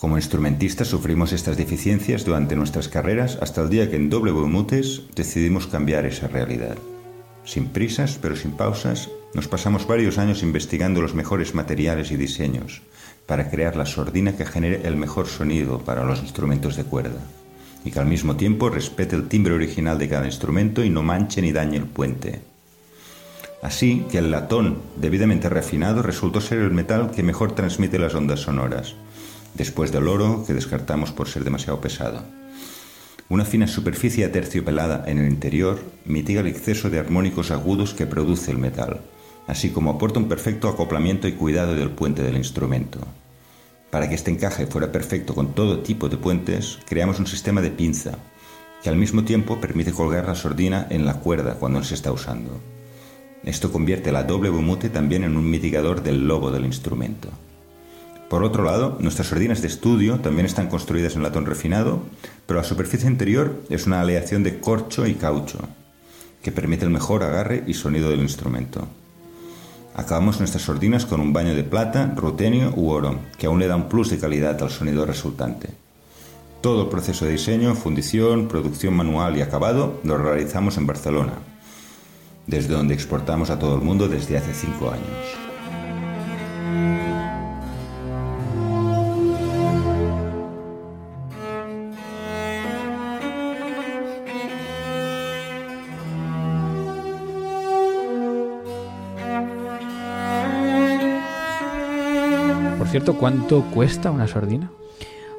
Como 0.05 0.19
instrumentistas 0.19 0.89
sufrimos 0.89 1.33
estas 1.33 1.57
deficiencias 1.57 2.27
durante 2.27 2.57
nuestras 2.57 2.89
carreras 2.89 3.39
hasta 3.41 3.63
el 3.63 3.71
día 3.71 3.89
que 3.89 3.97
en 3.97 4.11
W 4.11 4.47
Mutes 4.47 5.01
decidimos 5.17 5.67
cambiar 5.67 6.05
esa 6.05 6.29
realidad. 6.29 6.77
Sin 7.47 7.69
prisas, 7.69 8.19
pero 8.21 8.37
sin 8.37 8.51
pausas, 8.51 9.09
nos 9.33 9.49
pasamos 9.49 9.87
varios 9.87 10.19
años 10.19 10.43
investigando 10.43 11.01
los 11.01 11.15
mejores 11.15 11.55
materiales 11.55 12.11
y 12.11 12.19
diseños 12.19 12.83
para 13.25 13.51
crear 13.51 13.77
la 13.77 13.87
sordina 13.87 14.37
que 14.37 14.45
genere 14.45 14.83
el 14.85 14.97
mejor 14.97 15.27
sonido 15.27 15.79
para 15.79 16.05
los 16.05 16.21
instrumentos 16.21 16.77
de 16.77 16.85
cuerda 16.85 17.23
y 17.83 17.91
que 17.91 17.99
al 17.99 18.05
mismo 18.05 18.37
tiempo 18.37 18.69
respete 18.69 19.17
el 19.17 19.29
timbre 19.29 19.55
original 19.55 19.99
de 19.99 20.11
cada 20.11 20.27
instrumento 20.27 20.85
y 20.85 20.91
no 20.91 21.03
manche 21.03 21.41
ni 21.41 21.51
dañe 21.51 21.79
el 21.79 21.87
puente. 21.87 22.43
Así 23.63 24.05
que 24.11 24.19
el 24.19 24.31
latón 24.31 24.83
debidamente 24.97 25.49
refinado 25.49 26.03
resultó 26.03 26.43
ser 26.43 26.59
el 26.59 26.73
metal 26.73 27.11
que 27.11 27.23
mejor 27.23 27.53
transmite 27.53 27.99
las 27.99 28.15
ondas 28.15 28.41
sonoras, 28.41 28.97
después 29.55 29.93
del 29.93 30.09
oro 30.09 30.45
que 30.47 30.55
descartamos 30.55 31.13
por 31.13 31.29
ser 31.29 31.45
demasiado 31.45 31.81
pesado. 31.81 32.23
Una 33.29 33.45
fina 33.45 33.67
superficie 33.67 34.25
aterciopelada 34.25 35.05
en 35.07 35.19
el 35.19 35.29
interior 35.29 35.81
mitiga 36.05 36.41
el 36.41 36.47
exceso 36.47 36.91
de 36.91 36.99
armónicos 36.99 37.51
agudos 37.51 37.95
que 37.95 38.07
produce 38.07 38.51
el 38.51 38.59
metal, 38.59 39.01
así 39.47 39.71
como 39.71 39.93
aporta 39.93 40.19
un 40.19 40.29
perfecto 40.29 40.69
acoplamiento 40.69 41.27
y 41.27 41.33
cuidado 41.33 41.75
del 41.75 41.91
puente 41.91 42.23
del 42.23 42.37
instrumento. 42.37 43.01
Para 43.91 44.09
que 44.09 44.15
este 44.15 44.31
encaje 44.31 44.67
fuera 44.67 44.93
perfecto 44.93 45.35
con 45.35 45.55
todo 45.55 45.81
tipo 45.81 46.09
de 46.09 46.17
puentes, 46.17 46.79
creamos 46.87 47.19
un 47.19 47.27
sistema 47.27 47.63
de 47.63 47.71
pinza, 47.71 48.19
que 48.83 48.91
al 48.91 48.97
mismo 48.97 49.25
tiempo 49.25 49.61
permite 49.61 49.93
colgar 49.93 50.27
la 50.27 50.35
sordina 50.35 50.87
en 50.91 51.07
la 51.07 51.15
cuerda 51.15 51.55
cuando 51.55 51.83
se 51.83 51.95
está 51.95 52.13
usando. 52.13 52.61
Esto 53.45 53.73
convierte 53.73 54.13
la 54.13 54.25
doble 54.25 54.51
bumute 54.51 54.91
también 54.91 55.25
en 55.25 55.37
un 55.37 55.49
mitigador 55.49 56.03
del 56.03 56.27
lobo 56.27 56.51
del 56.51 56.67
instrumento. 56.67 57.29
Por 58.35 58.43
otro 58.43 58.65
lado, 58.65 58.97
nuestras 58.99 59.29
sordinas 59.29 59.63
de 59.63 59.69
estudio 59.69 60.19
también 60.19 60.45
están 60.45 60.67
construidas 60.67 61.15
en 61.15 61.23
latón 61.23 61.47
refinado, 61.47 62.03
pero 62.47 62.59
la 62.59 62.67
superficie 62.67 63.09
interior 63.09 63.63
es 63.71 63.87
una 63.87 64.01
aleación 64.01 64.43
de 64.43 64.59
corcho 64.59 65.07
y 65.07 65.15
caucho, 65.15 65.61
que 66.43 66.51
permite 66.51 66.85
el 66.85 66.91
mejor 66.91 67.23
agarre 67.23 67.63
y 67.69 67.75
sonido 67.75 68.11
del 68.11 68.19
instrumento. 68.19 68.89
Acabamos 69.95 70.41
nuestras 70.41 70.65
sordinas 70.65 71.07
con 71.07 71.21
un 71.21 71.33
baño 71.33 71.55
de 71.55 71.63
plata, 71.63 72.13
rutenio 72.17 72.73
u 72.75 72.91
oro, 72.91 73.21
que 73.39 73.47
aún 73.47 73.61
le 73.61 73.69
da 73.69 73.77
un 73.77 73.89
plus 73.89 74.11
de 74.11 74.19
calidad 74.19 74.61
al 74.61 74.71
sonido 74.71 75.07
resultante. 75.07 75.69
Todo 76.61 76.83
el 76.83 76.89
proceso 76.89 77.27
de 77.27 77.31
diseño, 77.31 77.77
fundición, 77.77 78.49
producción 78.49 78.95
manual 78.95 79.37
y 79.37 79.43
acabado 79.43 80.01
lo 80.03 80.19
realizamos 80.19 80.77
en 80.77 80.89
Barcelona, 80.89 81.35
desde 82.49 82.75
donde 82.75 82.95
exportamos 82.95 83.51
a 83.51 83.61
todo 83.61 83.77
el 83.77 83.83
mundo 83.83 84.09
desde 84.09 84.37
hace 84.39 84.53
cinco 84.55 84.91
años. 84.91 85.54
¿Cuánto 103.13 103.63
cuesta 103.65 104.11
una 104.11 104.27
sordina? 104.27 104.71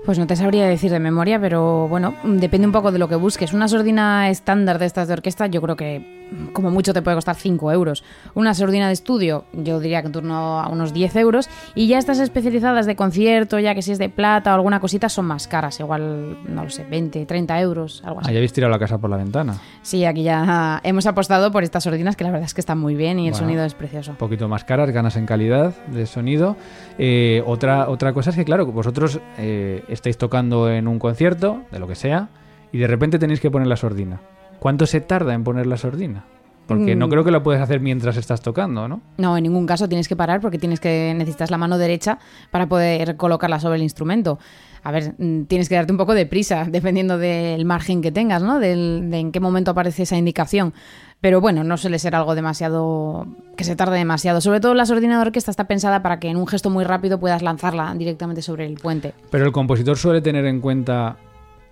Pues 0.06 0.20
no 0.20 0.28
te 0.28 0.36
sabría 0.36 0.68
decir 0.68 0.92
de 0.92 1.00
memoria, 1.00 1.40
pero 1.42 1.88
bueno, 1.88 2.14
depende 2.24 2.68
un 2.68 2.72
poco 2.72 2.92
de 2.92 3.00
lo 3.00 3.10
que 3.10 3.16
busques. 3.16 3.54
Una 3.54 3.68
sordina 3.68 4.30
estándar 4.30 4.78
de 4.78 4.86
estas 4.86 5.08
de 5.08 5.14
orquesta, 5.14 5.48
yo 5.48 5.64
creo 5.64 5.76
que 5.76 6.15
como 6.54 6.72
mucho 6.72 6.94
te 6.94 7.02
puede 7.02 7.16
costar 7.16 7.36
5 7.36 7.72
euros. 7.72 8.04
Una 8.34 8.54
sordina 8.54 8.88
de 8.88 8.94
estudio, 8.94 9.46
yo 9.54 9.80
diría 9.80 10.02
que 10.02 10.08
en 10.08 10.14
torno 10.14 10.60
a 10.60 10.70
unos 10.70 10.94
10 10.94 11.16
euros. 11.18 11.50
Y 11.76 11.88
ya 11.88 11.98
estas 11.98 12.20
especializadas 12.20 12.86
de 12.86 12.96
concierto, 12.96 13.60
ya 13.60 13.76
que 13.76 13.82
si 13.82 13.92
es 13.92 14.00
de 14.00 14.10
plata 14.10 14.52
o 14.52 14.56
alguna 14.56 14.80
cosita, 14.80 15.10
son 15.10 15.26
más 15.26 15.48
caras. 15.48 15.80
Igual, 15.80 16.38
no 16.48 16.64
lo 16.64 16.70
sé, 16.70 16.86
20, 16.86 17.26
30 17.26 17.62
euros, 17.62 18.02
algo 18.06 18.22
así. 18.22 18.30
Ahí 18.30 18.38
habéis 18.38 18.54
tirado 18.54 18.72
la 18.72 18.80
casa 18.80 18.98
por 18.98 19.10
la 19.10 19.18
ventana. 19.18 19.56
Sí, 19.82 20.06
aquí 20.06 20.24
ya 20.24 20.80
hemos 20.84 21.06
apostado 21.06 21.52
por 21.52 21.64
estas 21.64 21.84
sordinas 21.84 22.16
que 22.16 22.24
la 22.24 22.32
verdad 22.32 22.46
es 22.46 22.54
que 22.54 22.62
están 22.62 22.80
muy 22.80 22.96
bien 22.96 23.20
y 23.20 23.28
el 23.28 23.36
sonido 23.36 23.64
es 23.64 23.74
precioso. 23.74 24.12
Un 24.12 24.18
poquito 24.18 24.48
más 24.48 24.64
caras, 24.64 24.90
ganas 24.92 25.16
en 25.16 25.26
calidad 25.26 25.74
de 25.88 26.06
sonido. 26.06 26.56
Eh, 26.98 27.44
otra, 27.46 27.90
otra 27.90 28.14
cosa 28.14 28.30
es 28.32 28.36
que, 28.36 28.46
claro, 28.46 28.66
vosotros 28.66 29.20
eh, 29.38 29.84
estáis 29.88 30.18
tocando 30.18 30.70
en 30.70 30.88
un 30.88 31.00
concierto, 31.00 31.62
de 31.72 31.80
lo 31.80 31.88
que 31.88 31.96
sea, 31.96 32.30
y 32.72 32.78
de 32.78 32.88
repente 32.88 33.20
tenéis 33.20 33.40
que 33.40 33.52
poner 33.52 33.68
la 33.68 33.78
sordina. 33.78 34.22
¿Cuánto 34.66 34.88
se 34.88 35.00
tarda 35.00 35.36
en 35.36 35.44
poner 35.44 35.68
la 35.68 35.78
sordina? 35.78 36.26
Porque 36.66 36.96
no 36.96 37.06
mm. 37.06 37.10
creo 37.12 37.24
que 37.24 37.30
lo 37.30 37.44
puedes 37.44 37.62
hacer 37.62 37.82
mientras 37.82 38.18
estás 38.18 38.42
tocando, 38.42 38.88
¿no? 38.88 39.00
No, 39.20 39.38
en 39.38 39.44
ningún 39.44 39.68
caso 39.68 39.88
tienes 39.88 40.08
que 40.08 40.16
parar 40.16 40.42
porque 40.42 40.58
tienes 40.58 40.80
que 40.80 41.14
necesitas 41.16 41.52
la 41.52 41.60
mano 41.60 41.78
derecha 41.78 42.18
para 42.50 42.66
poder 42.66 43.16
colocarla 43.16 43.60
sobre 43.60 43.76
el 43.76 43.84
instrumento. 43.84 44.40
A 44.82 44.90
ver, 44.90 45.14
mm, 45.20 45.44
tienes 45.44 45.70
que 45.70 45.76
darte 45.76 45.92
un 45.92 46.00
poco 46.00 46.16
de 46.16 46.26
prisa 46.26 46.66
dependiendo 46.68 47.20
del 47.20 47.64
margen 47.64 48.02
que 48.02 48.12
tengas, 48.12 48.42
¿no? 48.42 48.58
de 48.58 48.72
en 48.72 49.32
qué 49.32 49.40
momento 49.40 49.70
aparece 49.70 50.02
esa 50.02 50.18
indicación. 50.18 50.74
Pero 51.22 51.42
bueno, 51.42 51.64
no 51.64 51.78
suele 51.78 52.00
ser 52.00 52.16
algo 52.16 52.34
demasiado 52.34 53.28
que 53.56 53.66
se 53.66 53.76
tarde 53.76 54.00
demasiado. 54.00 54.42
Sobre 54.42 54.62
todo 54.62 54.74
la 54.74 54.88
sordina 54.88 55.18
de 55.18 55.28
orquesta 55.28 55.52
está 55.52 55.66
pensada 55.66 56.02
para 56.02 56.20
que 56.20 56.30
en 56.30 56.38
un 56.38 56.48
gesto 56.48 56.72
muy 56.72 56.86
rápido 56.86 57.20
puedas 57.20 57.44
lanzarla 57.44 57.94
directamente 57.94 58.42
sobre 58.42 58.66
el 58.66 58.80
puente. 58.80 59.14
Pero 59.30 59.46
el 59.46 59.52
compositor 59.52 59.96
suele 59.96 60.22
tener 60.22 60.46
en 60.46 60.60
cuenta 60.60 61.18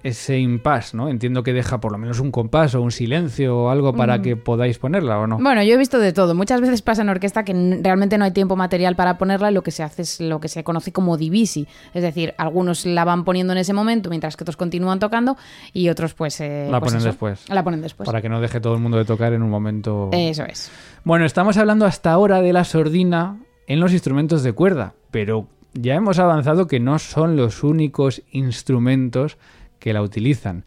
ese 0.04 0.38
impasse, 0.38 0.96
¿no? 0.96 1.08
Entiendo 1.08 1.44
que 1.44 1.54
deja 1.54 1.80
por 1.80 1.94
lo 1.94 1.98
menos 1.98 2.20
un 2.20 2.30
compás 2.30 2.76
o 2.76 2.82
un 2.82 2.92
silencio 2.92 3.58
o 3.58 3.70
algo 3.70 3.94
para 3.94 4.22
que 4.22 4.36
podáis 4.36 4.78
ponerla, 4.78 5.18
¿o 5.20 5.28
no? 5.28 5.38
Bueno, 5.38 5.64
yo 5.64 5.74
he 5.74 5.78
visto 5.78 5.98
de 5.98 6.12
todo. 6.12 6.36
Muchas 6.36 6.60
veces 6.60 6.82
pasa 6.82 7.04
en 7.04 7.10
orquesta 7.10 7.44
que 7.44 7.54
realmente 7.82 8.18
no 8.18 8.26
hay 8.26 8.32
tiempo 8.32 8.58
material 8.58 8.98
para 8.98 9.18
ponerla 9.18 9.50
y 9.50 9.54
lo 9.54 9.64
que 9.64 9.72
se 9.72 9.82
hace 9.82 10.02
es 10.02 10.20
lo 10.20 10.42
que 10.42 10.50
se 10.50 10.64
conoce 10.64 10.92
como 10.92 11.16
divisi. 11.16 11.68
Es 11.94 12.04
decir, 12.04 12.34
algunos 12.38 12.86
la 12.86 13.06
van 13.06 13.24
poniendo 13.24 13.54
en 13.54 13.60
ese 13.60 13.72
momento 13.72 14.10
mientras 14.10 14.36
que 14.36 14.44
otros 14.44 14.58
continúan 14.58 15.00
tocando 15.00 15.38
y 15.72 15.88
otros 15.88 16.14
pues... 16.14 16.42
Eh, 16.42 16.68
la 16.70 16.82
pues 16.82 16.92
ponen 16.92 17.06
después. 17.06 17.50
La 17.50 17.64
ponen 17.64 17.82
después. 17.82 18.06
Para 18.06 18.22
que 18.22 18.28
no 18.28 18.42
deje 18.42 18.60
todo 18.60 18.74
el 18.76 18.82
mundo 18.82 18.98
de 18.98 19.06
tocar 19.06 19.32
en 19.32 19.42
un 19.42 19.50
momento... 19.50 20.10
Eso 20.12 20.44
es. 20.44 20.70
Bueno, 21.06 21.26
estamos 21.26 21.56
hablando 21.56 21.86
hasta 21.86 22.12
ahora 22.12 22.42
de 22.42 22.52
la 22.52 22.66
sordina 22.66 23.38
en 23.68 23.80
los 23.80 23.94
instrumentos 23.94 24.44
de 24.44 24.52
cuerda, 24.52 24.96
pero 25.12 25.48
ya 25.74 25.96
hemos 25.96 26.20
avanzado 26.20 26.68
que 26.68 26.80
no 26.80 27.00
son 27.00 27.36
los 27.36 27.64
únicos 27.64 28.22
instrumentos 28.32 29.38
que 29.84 29.92
la 29.92 30.02
utilizan. 30.02 30.64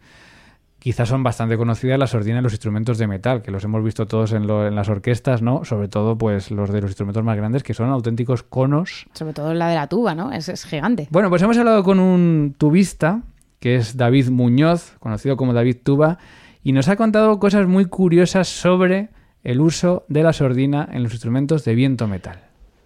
Quizás 0.77 1.09
son 1.09 1.23
bastante 1.23 1.57
conocidas 1.57 1.97
las 1.97 2.11
sordinas 2.11 2.41
y 2.41 2.43
los 2.43 2.53
instrumentos 2.53 2.99
de 2.99 3.07
metal, 3.07 3.41
que 3.41 3.49
los 3.49 3.63
hemos 3.63 3.83
visto 3.83 4.05
todos 4.05 4.31
en, 4.31 4.45
las 4.45 4.89
orquestas, 4.89 5.41
¿no? 5.41 5.65
Sobre 5.65 5.87
todo, 5.87 6.19
pues, 6.19 6.51
los 6.51 6.71
de 6.71 6.81
los 6.81 6.91
instrumentos 6.91 7.23
más 7.23 7.35
grandes, 7.35 7.63
que 7.63 7.73
son 7.73 7.89
auténticos 7.89 8.43
conos. 8.43 9.07
Sobre 9.13 9.33
todo 9.33 9.55
la 9.55 9.69
de 9.69 9.75
la 9.75 9.87
tuba, 9.87 10.13
¿no? 10.13 10.31
Es, 10.31 10.49
es 10.49 10.65
gigante. 10.65 11.07
Bueno, 11.09 11.29
pues 11.29 11.41
hemos 11.41 11.57
hablado 11.57 11.83
con 11.83 11.99
un 11.99 12.53
tubista, 12.59 13.23
que 13.59 13.75
es 13.75 13.97
David 13.97 14.29
Muñoz, 14.29 14.95
conocido 14.99 15.35
como 15.35 15.51
David 15.51 15.77
Tuba, 15.83 16.19
y 16.63 16.73
nos 16.73 16.87
ha 16.87 16.95
contado 16.95 17.39
cosas 17.39 17.65
muy 17.65 17.85
curiosas 17.85 18.47
sobre 18.47 19.09
el 19.43 19.61
uso 19.61 20.05
de 20.09 20.21
la 20.21 20.31
sordina 20.31 20.87
en 20.91 21.01
los 21.01 21.11
instrumentos 21.11 21.65
de 21.65 21.73
viento 21.73 22.07
metal. 22.07 22.39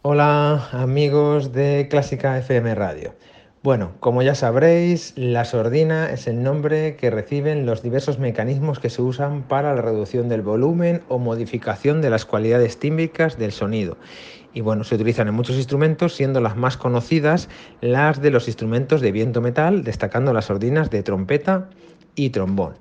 Hola 0.03 0.69
amigos 0.71 1.51
de 1.51 1.87
Clásica 1.89 2.37
FM 2.37 2.73
Radio. 2.73 3.15
Bueno, 3.63 3.91
como 3.99 4.23
ya 4.23 4.33
sabréis, 4.33 5.13
la 5.15 5.45
sordina 5.45 6.09
es 6.09 6.25
el 6.25 6.41
nombre 6.41 6.95
que 6.95 7.11
reciben 7.11 7.67
los 7.67 7.83
diversos 7.83 8.17
mecanismos 8.17 8.79
que 8.79 8.89
se 8.89 9.03
usan 9.03 9.43
para 9.43 9.75
la 9.75 9.83
reducción 9.83 10.29
del 10.29 10.41
volumen 10.41 11.03
o 11.09 11.19
modificación 11.19 12.01
de 12.01 12.09
las 12.09 12.25
cualidades 12.25 12.79
tímbricas 12.79 13.37
del 13.37 13.51
sonido. 13.51 13.97
Y 14.51 14.61
bueno, 14.61 14.83
se 14.83 14.95
utilizan 14.95 15.27
en 15.27 15.35
muchos 15.35 15.57
instrumentos, 15.57 16.15
siendo 16.15 16.41
las 16.41 16.57
más 16.57 16.75
conocidas 16.75 17.49
las 17.81 18.19
de 18.19 18.31
los 18.31 18.47
instrumentos 18.47 18.99
de 18.99 19.11
viento 19.11 19.41
metal, 19.41 19.83
destacando 19.83 20.33
las 20.33 20.45
sordinas 20.45 20.89
de 20.89 21.03
trompeta 21.03 21.69
y 22.15 22.31
trombón. 22.31 22.73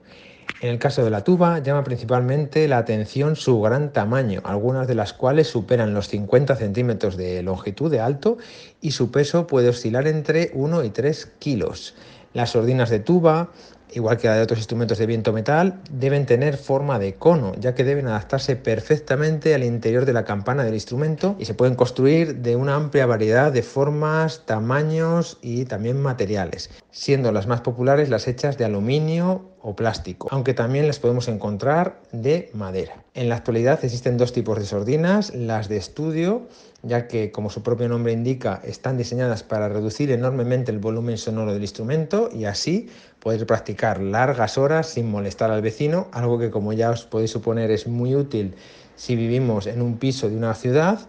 En 0.63 0.69
el 0.69 0.79
caso 0.79 1.03
de 1.03 1.09
la 1.11 1.25
tuba 1.25 1.59
llama 1.61 1.85
principalmente 1.85 2.69
la 2.69 2.77
atención 2.77 3.35
su 3.35 3.63
gran 3.63 3.95
tamaño, 3.95 4.43
algunas 4.45 4.87
de 4.87 4.95
las 4.95 5.15
cuales 5.15 5.49
superan 5.49 5.95
los 5.95 6.09
50 6.09 6.55
centímetros 6.55 7.17
de 7.17 7.43
longitud 7.43 7.91
de 7.91 8.01
alto 8.01 8.37
y 8.83 8.91
su 8.91 9.11
peso 9.11 9.47
puede 9.47 9.71
oscilar 9.71 10.07
entre 10.07 10.51
1 10.53 10.85
y 10.85 10.91
3 10.91 11.33
kilos. 11.39 11.95
Las 12.35 12.51
sordinas 12.51 12.91
de 12.91 13.01
tuba 13.01 13.51
igual 13.95 14.19
que 14.19 14.29
la 14.29 14.37
de 14.37 14.43
otros 14.43 14.59
instrumentos 14.59 14.99
de 14.99 15.07
viento 15.07 15.33
metal, 15.33 15.81
deben 15.91 16.27
tener 16.27 16.57
forma 16.57 16.99
de 16.99 17.15
cono, 17.15 17.55
ya 17.59 17.75
que 17.75 17.85
deben 17.85 18.07
adaptarse 18.07 18.57
perfectamente 18.57 19.55
al 19.55 19.65
interior 19.65 20.05
de 20.05 20.13
la 20.13 20.25
campana 20.25 20.65
del 20.65 20.75
instrumento 20.75 21.37
y 21.39 21.45
se 21.45 21.55
pueden 21.55 21.75
construir 21.75 22.37
de 22.37 22.57
una 22.57 22.75
amplia 22.75 23.07
variedad 23.07 23.53
de 23.53 23.63
formas, 23.63 24.43
tamaños 24.47 25.39
y 25.43 25.65
también 25.65 26.01
materiales, 26.01 26.71
siendo 26.91 27.33
las 27.33 27.47
más 27.47 27.61
populares 27.61 28.09
las 28.09 28.29
hechas 28.29 28.59
de 28.59 28.65
aluminio 28.65 29.50
o 29.63 29.77
plástico, 29.77 30.29
aunque 30.31 30.55
también 30.55 30.87
las 30.87 30.99
podemos 30.99 31.29
encontrar 31.29 32.01
de 32.13 32.51
madera. 32.55 33.03
En 33.15 33.29
la 33.29 33.37
actualidad 33.37 33.85
existen 33.85 34.17
dos 34.17 34.33
tipos 34.33 34.59
de 34.59 34.65
sordinas, 34.65 35.35
las 35.35 35.69
de 35.69 35.77
estudio, 35.77 36.47
ya 36.83 37.07
que 37.09 37.31
como 37.31 37.51
su 37.51 37.63
propio 37.63 37.89
nombre 37.89 38.13
indica, 38.13 38.61
están 38.65 38.97
diseñadas 38.97 39.43
para 39.43 39.69
reducir 39.69 40.11
enormemente 40.11 40.73
el 40.73 40.79
volumen 40.79 41.19
sonoro 41.19 41.53
del 41.53 41.63
instrumento 41.63 42.31
y 42.33 42.45
así 42.45 42.89
poder 43.21 43.47
practicar 43.47 44.01
largas 44.01 44.57
horas 44.57 44.89
sin 44.89 45.11
molestar 45.11 45.51
al 45.51 45.61
vecino, 45.61 46.09
algo 46.13 46.39
que 46.39 46.51
como 46.51 46.73
ya 46.73 46.91
os 46.91 47.05
podéis 47.05 47.31
suponer 47.31 47.71
es 47.71 47.87
muy 47.87 48.15
útil 48.15 48.55
si 49.01 49.17
vivimos 49.17 49.67
en 49.67 49.81
un 49.81 49.97
piso 49.97 50.29
de 50.29 50.37
una 50.37 50.55
ciudad 50.55 51.01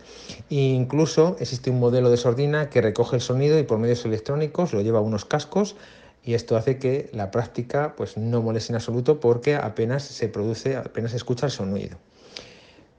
e 0.50 0.56
incluso 0.56 1.36
existe 1.42 1.70
un 1.70 1.80
modelo 1.80 2.10
de 2.10 2.16
sordina 2.16 2.70
que 2.70 2.80
recoge 2.80 3.18
el 3.18 3.22
sonido 3.22 3.60
y 3.60 3.64
por 3.64 3.80
medios 3.80 4.06
electrónicos 4.06 4.72
lo 4.72 4.82
lleva 4.82 5.00
a 5.00 5.02
unos 5.02 5.26
cascos 5.26 5.76
y 6.24 6.34
esto 6.34 6.56
hace 6.56 6.78
que 6.78 7.10
la 7.14 7.32
práctica 7.32 7.96
pues 7.96 8.18
no 8.18 8.42
moleste 8.42 8.72
en 8.72 8.76
absoluto 8.76 9.20
porque 9.20 9.56
apenas 9.56 10.04
se 10.04 10.28
produce, 10.28 10.76
apenas 10.76 11.12
se 11.12 11.18
escucha 11.18 11.48
el 11.48 11.52
sonido. 11.52 11.98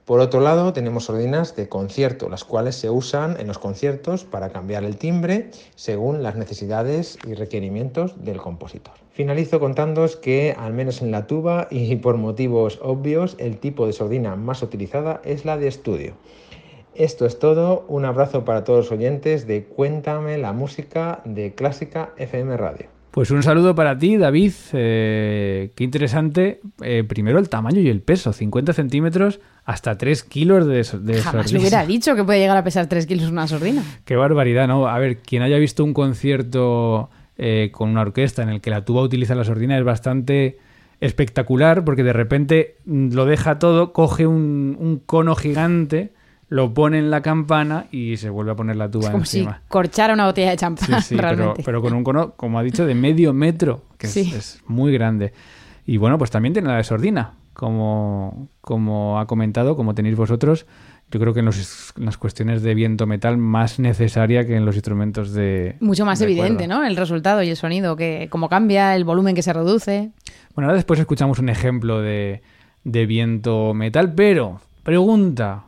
Por 0.05 0.19
otro 0.19 0.41
lado, 0.41 0.73
tenemos 0.73 1.05
sordinas 1.05 1.55
de 1.55 1.69
concierto, 1.69 2.27
las 2.27 2.43
cuales 2.43 2.75
se 2.75 2.89
usan 2.89 3.39
en 3.39 3.47
los 3.47 3.57
conciertos 3.57 4.25
para 4.25 4.49
cambiar 4.49 4.83
el 4.83 4.97
timbre 4.97 5.49
según 5.75 6.23
las 6.23 6.35
necesidades 6.35 7.17
y 7.25 7.35
requerimientos 7.35 8.21
del 8.21 8.35
compositor. 8.35 8.95
Finalizo 9.11 9.61
contándoos 9.61 10.17
que, 10.17 10.55
al 10.59 10.73
menos 10.73 11.01
en 11.01 11.11
la 11.11 11.25
tuba 11.25 11.69
y 11.71 11.95
por 11.95 12.17
motivos 12.17 12.79
obvios, 12.81 13.37
el 13.39 13.59
tipo 13.59 13.87
de 13.87 13.93
sordina 13.93 14.35
más 14.35 14.61
utilizada 14.61 15.21
es 15.23 15.45
la 15.45 15.55
de 15.55 15.69
estudio. 15.69 16.15
Esto 16.95 17.25
es 17.25 17.39
todo, 17.39 17.85
un 17.87 18.03
abrazo 18.03 18.43
para 18.43 18.65
todos 18.65 18.79
los 18.85 18.91
oyentes 18.91 19.47
de 19.47 19.63
Cuéntame 19.63 20.37
la 20.37 20.51
música 20.51 21.21
de 21.23 21.55
Clásica 21.55 22.13
FM 22.17 22.57
Radio. 22.57 22.92
Pues 23.13 23.29
un 23.29 23.43
saludo 23.43 23.75
para 23.75 23.95
ti, 23.99 24.17
David. 24.17 24.53
Eh, 24.73 25.71
qué 25.75 25.83
interesante. 25.83 26.61
Eh, 26.81 27.03
primero 27.07 27.37
el 27.37 27.47
tamaño 27.47 27.79
y 27.79 27.87
el 27.87 28.01
peso. 28.01 28.33
50 28.33 28.73
centímetros 28.73 29.39
hasta 29.65 29.99
3 29.99 30.23
kilos 30.23 30.65
de, 30.65 30.83
de 30.99 31.21
Jamás 31.21 31.53
me 31.53 31.59
hubiera 31.59 31.85
dicho 31.85 32.15
que 32.15 32.23
puede 32.23 32.39
llegar 32.39 32.57
a 32.57 32.63
pesar 32.63 32.87
3 32.87 33.05
kilos 33.05 33.29
una 33.29 33.47
sordina. 33.47 33.83
Qué 34.03 34.15
barbaridad, 34.15 34.67
¿no? 34.67 34.87
A 34.87 34.97
ver, 34.97 35.19
quien 35.19 35.43
haya 35.43 35.59
visto 35.59 35.83
un 35.83 35.93
concierto 35.93 37.11
eh, 37.37 37.69
con 37.71 37.89
una 37.89 38.01
orquesta 38.01 38.41
en 38.41 38.49
el 38.49 38.61
que 38.61 38.71
la 38.71 38.83
tuba 38.83 39.03
utiliza 39.03 39.35
la 39.35 39.43
sordina 39.43 39.77
es 39.77 39.83
bastante 39.83 40.57
espectacular 40.99 41.85
porque 41.85 42.01
de 42.01 42.13
repente 42.13 42.77
mm, 42.85 43.13
lo 43.13 43.27
deja 43.27 43.59
todo, 43.59 43.93
coge 43.93 44.25
un, 44.25 44.75
un 44.79 44.97
cono 44.97 45.35
gigante 45.35 46.13
lo 46.53 46.73
pone 46.73 46.99
en 46.99 47.09
la 47.09 47.21
campana 47.21 47.87
y 47.91 48.17
se 48.17 48.29
vuelve 48.29 48.51
a 48.51 48.55
poner 48.55 48.75
la 48.75 48.89
tuba 48.91 49.05
Es 49.05 49.09
como 49.11 49.23
encima. 49.23 49.61
si 49.63 49.69
corchara 49.69 50.13
una 50.13 50.25
botella 50.27 50.51
de 50.51 50.57
champán, 50.57 51.01
Sí, 51.01 51.07
sí, 51.09 51.15
pero, 51.15 51.29
realmente. 51.29 51.63
pero 51.65 51.81
con 51.81 51.93
un 51.93 52.03
cono, 52.03 52.33
como 52.35 52.59
ha 52.59 52.63
dicho, 52.63 52.85
de 52.85 52.93
medio 52.93 53.33
metro, 53.33 53.81
que 53.97 54.07
es- 54.07 54.61
muy 54.67 54.93
grande. 54.93 55.33
Y 55.85 55.97
bueno, 55.97 56.17
pues 56.17 56.29
también 56.29 56.53
tiene 56.53 56.67
la 56.69 56.77
de 56.77 56.83
sordina, 56.83 57.31
como, 57.53 58.49
como 58.61 59.19
ha 59.19 59.25
comentado, 59.25 59.75
como 59.75 59.95
tenéis 59.95 60.15
vosotros. 60.15 60.65
Yo 61.11 61.19
creo 61.19 61.33
que 61.33 61.39
en, 61.39 61.45
los- 61.45 61.93
en 61.97 62.05
las 62.05 62.17
cuestiones 62.17 62.61
de 62.61 62.73
viento 62.75 63.05
metal 63.07 63.37
más 63.37 63.79
necesaria 63.79 64.45
que 64.45 64.55
en 64.55 64.65
los 64.65 64.75
instrumentos 64.75 65.33
de. 65.33 65.75
Mucho 65.79 66.05
más 66.05 66.19
de 66.19 66.25
evidente, 66.25 66.65
cuerda. 66.67 66.75
¿no? 66.81 66.85
El 66.85 66.95
resultado 66.95 67.41
y 67.43 67.49
el 67.49 67.55
sonido, 67.57 67.95
que 67.95 68.27
cómo 68.29 68.47
cambia, 68.47 68.95
el 68.95 69.03
volumen 69.05 69.35
que 69.35 69.41
se 69.41 69.53
reduce. 69.53 70.11
Bueno, 70.55 70.67
ahora 70.67 70.75
después 70.75 70.99
escuchamos 70.99 71.39
un 71.39 71.49
ejemplo 71.49 71.99
de, 72.01 72.41
de 72.83 73.05
viento 73.07 73.73
metal, 73.73 74.13
pero, 74.13 74.59
pregunta, 74.83 75.65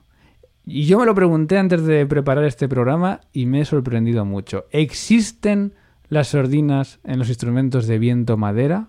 y 0.65 0.85
yo 0.85 0.99
me 0.99 1.05
lo 1.05 1.13
pregunté 1.13 1.57
antes 1.57 1.85
de 1.85 2.05
preparar 2.05 2.43
este 2.45 2.67
programa 2.67 3.21
y 3.31 3.45
me 3.45 3.61
he 3.61 3.65
sorprendido 3.65 4.25
mucho. 4.25 4.65
¿Existen 4.71 5.73
las 6.09 6.29
sordinas 6.29 6.99
en 7.03 7.19
los 7.19 7.29
instrumentos 7.29 7.87
de 7.87 7.99
viento 7.99 8.37
madera? 8.37 8.87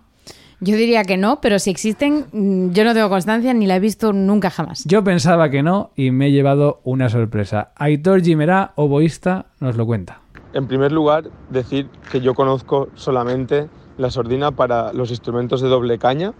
Yo 0.61 0.75
diría 0.75 1.05
que 1.05 1.19
no, 1.19 1.41
pero 1.43 1.59
si 1.59 1.69
existen, 1.69 2.27
mm, 2.33 2.71
yo 2.71 2.85
no 2.85 2.95
tengo 2.95 3.11
constancia 3.11 3.53
ni 3.53 3.67
la 3.67 3.77
he 3.77 3.81
visto 3.81 4.15
nunca 4.15 4.49
jamás. 4.49 4.85
Yo 4.87 5.05
pensaba 5.05 5.51
que 5.51 5.62
no 5.62 5.91
y 5.97 6.11
me 6.12 6.29
he 6.29 6.33
llevado 6.33 6.81
una 6.85 7.11
sorpresa. 7.11 7.73
Aitor 7.77 8.23
Gimerá, 8.23 8.73
oboísta, 8.77 9.47
nos 9.61 9.77
lo 9.77 9.85
cuenta. 9.85 10.23
En 10.55 10.67
primer 10.67 10.93
lugar, 10.93 11.25
decir 11.51 11.89
que 12.11 12.23
yo 12.23 12.33
conozco 12.33 12.89
solamente 12.95 13.68
la 13.99 14.11
sordina 14.11 14.51
para 14.51 14.95
los 14.95 15.11
instrumentos 15.11 15.61
de 15.61 15.68
doble 15.68 15.99
caña 15.99 16.33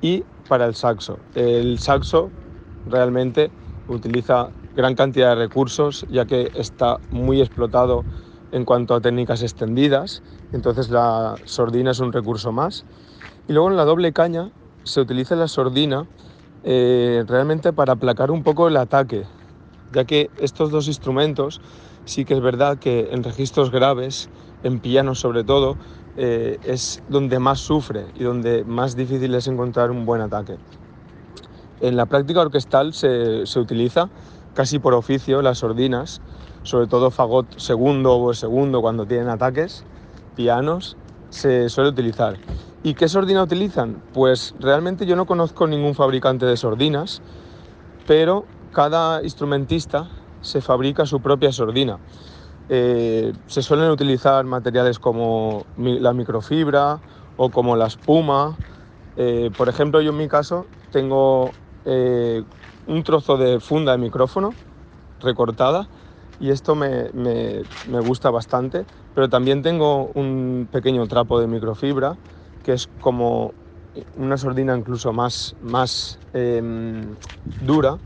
y 0.00 0.24
para 0.48 0.64
el 0.64 0.74
saxo. 0.74 1.18
El 1.34 1.78
saxo 1.78 2.30
realmente 2.88 3.50
utiliza 3.88 4.48
gran 4.74 4.94
cantidad 4.94 5.30
de 5.30 5.34
recursos 5.36 6.06
ya 6.08 6.24
que 6.24 6.50
está 6.54 6.98
muy 7.10 7.40
explotado 7.40 8.04
en 8.52 8.64
cuanto 8.64 8.94
a 8.94 9.00
técnicas 9.00 9.42
extendidas, 9.42 10.22
entonces 10.52 10.90
la 10.90 11.38
sordina 11.44 11.90
es 11.90 12.00
un 12.00 12.12
recurso 12.12 12.52
más. 12.52 12.84
Y 13.48 13.54
luego 13.54 13.70
en 13.70 13.76
la 13.76 13.84
doble 13.84 14.12
caña 14.12 14.50
se 14.84 15.00
utiliza 15.00 15.34
la 15.36 15.48
sordina 15.48 16.06
eh, 16.64 17.24
realmente 17.26 17.72
para 17.72 17.94
aplacar 17.94 18.30
un 18.30 18.42
poco 18.42 18.68
el 18.68 18.76
ataque, 18.76 19.24
ya 19.92 20.04
que 20.04 20.30
estos 20.38 20.70
dos 20.70 20.86
instrumentos 20.86 21.60
sí 22.04 22.24
que 22.24 22.34
es 22.34 22.40
verdad 22.40 22.78
que 22.78 23.08
en 23.10 23.24
registros 23.24 23.70
graves, 23.70 24.28
en 24.62 24.80
piano 24.80 25.14
sobre 25.14 25.44
todo, 25.44 25.76
eh, 26.16 26.58
es 26.62 27.02
donde 27.08 27.38
más 27.38 27.60
sufre 27.60 28.06
y 28.14 28.22
donde 28.22 28.64
más 28.64 28.96
difícil 28.96 29.34
es 29.34 29.46
encontrar 29.46 29.90
un 29.90 30.04
buen 30.04 30.20
ataque. 30.20 30.58
En 31.80 31.96
la 31.96 32.06
práctica 32.06 32.42
orquestal 32.42 32.92
se, 32.92 33.46
se 33.46 33.58
utiliza 33.58 34.08
casi 34.54 34.78
por 34.78 34.94
oficio 34.94 35.42
las 35.42 35.58
sordinas, 35.58 36.20
sobre 36.62 36.86
todo 36.86 37.10
fagot 37.10 37.58
segundo 37.58 38.18
o 38.18 38.34
segundo 38.34 38.80
cuando 38.80 39.06
tienen 39.06 39.28
ataques, 39.28 39.84
pianos, 40.34 40.96
se 41.30 41.68
suele 41.68 41.90
utilizar. 41.90 42.38
¿Y 42.82 42.94
qué 42.94 43.08
sordina 43.08 43.42
utilizan? 43.42 44.02
Pues 44.12 44.54
realmente 44.58 45.06
yo 45.06 45.16
no 45.16 45.26
conozco 45.26 45.66
ningún 45.66 45.94
fabricante 45.94 46.46
de 46.46 46.56
sordinas, 46.56 47.22
pero 48.06 48.44
cada 48.72 49.22
instrumentista 49.22 50.10
se 50.40 50.60
fabrica 50.60 51.06
su 51.06 51.20
propia 51.20 51.52
sordina. 51.52 51.98
Eh, 52.68 53.32
se 53.46 53.62
suelen 53.62 53.90
utilizar 53.90 54.44
materiales 54.44 54.98
como 54.98 55.66
la 55.76 56.12
microfibra 56.12 57.00
o 57.36 57.50
como 57.50 57.76
la 57.76 57.86
espuma. 57.86 58.58
Eh, 59.16 59.50
por 59.56 59.68
ejemplo, 59.68 60.00
yo 60.00 60.10
en 60.10 60.16
mi 60.16 60.28
caso 60.28 60.66
tengo 60.90 61.54
eh, 61.84 62.42
un 62.92 63.02
trozo 63.04 63.36
de 63.36 63.60
funda 63.60 63.92
de 63.92 63.98
micrófono 63.98 64.56
recortada 65.20 65.90
y 66.38 66.50
esto 66.50 66.74
me, 66.74 67.10
me- 67.12 67.64
me 67.84 68.00
gusta 68.00 68.30
bastante, 68.30 68.86
pero 69.14 69.28
también 69.28 69.62
tengo 69.62 70.12
un 70.14 70.68
pequeño 70.70 71.06
trapo 71.08 71.40
de 71.40 71.46
microfibra 71.46 72.18
que 72.62 72.72
es 72.74 72.88
como 73.00 73.54
una 74.14 74.36
sordina 74.38 74.76
incluso 74.76 75.12
más, 75.12 75.56
más 75.60 76.20
em, 76.32 77.16
dura 77.58 78.00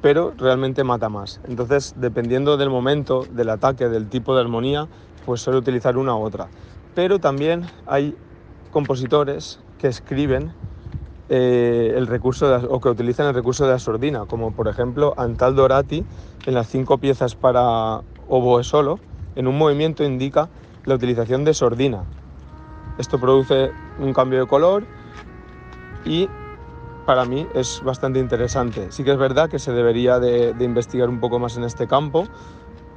pero 0.00 0.34
realmente 0.36 0.84
mata 0.84 1.08
más. 1.08 1.40
Entonces, 1.44 1.92
dependiendo 1.96 2.56
del 2.56 2.70
momento, 2.70 3.26
del 3.30 3.48
ataque, 3.50 3.88
del 3.88 4.08
tipo 4.08 4.34
de 4.34 4.42
armonía, 4.42 4.90
pues 5.24 5.40
suele 5.40 5.58
utilizar 5.58 5.96
una 5.96 6.14
u 6.16 6.22
otra. 6.22 6.50
Pero 6.92 7.20
también 7.20 7.70
hay 7.86 8.18
compositores 8.70 9.60
que 9.78 9.88
escriben 9.88 10.54
eh, 11.28 11.92
el 11.96 12.06
recurso 12.06 12.48
de- 12.48 12.66
o 12.68 12.80
que 12.80 12.88
utilizan 12.88 13.26
el 13.26 13.34
recurso 13.34 13.64
de 13.64 13.72
la 13.72 13.78
sordina, 13.78 14.26
como 14.26 14.52
por 14.52 14.68
ejemplo 14.68 15.14
Antal 15.16 15.54
Dorati 15.56 16.06
en 16.46 16.54
las 16.54 16.68
cinco 16.68 16.98
piezas 16.98 17.34
para 17.34 18.02
oboe 18.26 18.64
solo, 18.64 19.00
en 19.34 19.46
un 19.46 19.58
movimiento 19.58 20.04
indica 20.04 20.50
la 20.84 20.94
utilización 20.94 21.44
de 21.44 21.54
sordina. 21.54 22.06
Esto 22.98 23.18
produce 23.18 23.72
un 23.96 24.12
cambio 24.12 24.40
de 24.40 24.46
color 24.46 24.86
y 26.04 26.30
para 27.04 27.24
mí 27.24 27.48
es 27.54 27.80
bastante 27.82 28.18
interesante. 28.18 28.90
Sí 28.92 29.04
que 29.04 29.12
es 29.12 29.18
verdad 29.18 29.50
que 29.50 29.58
se 29.58 29.72
debería 29.72 30.18
de, 30.20 30.54
de 30.54 30.64
investigar 30.64 31.08
un 31.08 31.20
poco 31.20 31.38
más 31.38 31.56
en 31.56 31.64
este 31.64 31.86
campo 31.86 32.28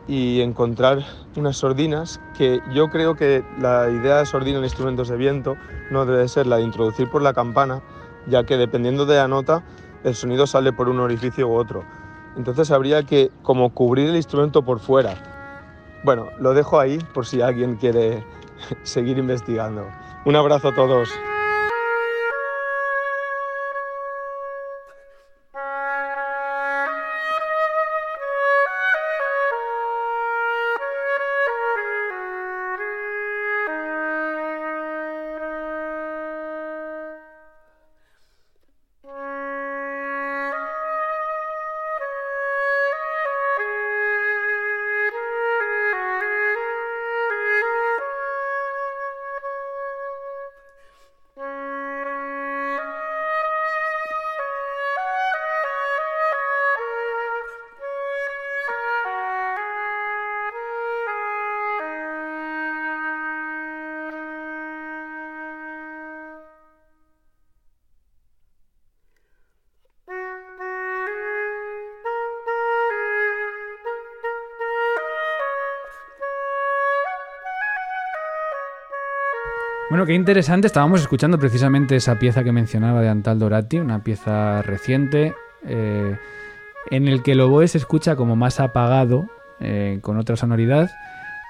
y 0.08 0.42
encontrar 0.42 1.06
unas 1.36 1.58
sordinas 1.58 2.20
que 2.34 2.62
yo 2.66 2.90
creo 2.90 3.16
que 3.16 3.44
la 3.58 3.90
idea 3.92 4.18
de 4.20 4.26
sordina 4.26 4.60
en 4.60 4.64
instrumentos 4.64 5.10
de 5.10 5.18
viento 5.18 5.58
no 5.90 6.06
debe 6.06 6.28
ser 6.30 6.48
la 6.48 6.58
de 6.58 6.64
introducir 6.64 7.10
por 7.10 7.22
la 7.22 7.34
campana, 7.34 7.84
ya 8.28 8.44
que 8.44 8.58
dependiendo 8.58 9.06
de 9.06 9.18
la 9.18 9.28
nota 9.28 9.64
el 10.04 10.16
sonido 10.16 10.48
sale 10.48 10.72
por 10.72 10.90
un 10.90 11.00
orificio 11.00 11.48
u 11.48 11.54
otro. 11.54 11.84
Entonces 12.36 12.72
habría 12.72 13.04
que 13.04 13.32
como 13.42 13.74
cubrir 13.74 14.10
el 14.10 14.16
instrumento 14.16 14.64
por 14.64 14.80
fuera. 14.80 15.16
Bueno, 16.04 16.28
lo 16.40 16.54
dejo 16.54 16.80
ahí 16.80 17.00
por 17.14 17.26
si 17.26 17.42
alguien 17.42 17.76
quiere 17.76 18.24
seguir 18.84 19.18
investigando. 19.18 19.88
Un 20.26 20.36
abrazo 20.36 20.70
a 20.70 20.76
todos. 20.76 21.10
Bueno, 79.90 80.06
qué 80.06 80.14
interesante. 80.14 80.68
Estábamos 80.68 81.00
escuchando 81.00 81.40
precisamente 81.40 81.96
esa 81.96 82.20
pieza 82.20 82.44
que 82.44 82.52
mencionaba 82.52 83.00
de 83.00 83.08
Antal 83.08 83.40
Dorati, 83.40 83.80
una 83.80 84.04
pieza 84.04 84.62
reciente, 84.62 85.34
eh, 85.66 86.18
en 86.92 87.08
el 87.08 87.24
que 87.24 87.32
el 87.32 87.40
oboe 87.40 87.70
se 87.70 87.78
escucha 87.78 88.18
como 88.18 88.36
más 88.36 88.60
apagado, 88.60 89.30
eh, 89.62 90.00
con 90.02 90.18
otra 90.18 90.36
sonoridad. 90.36 90.92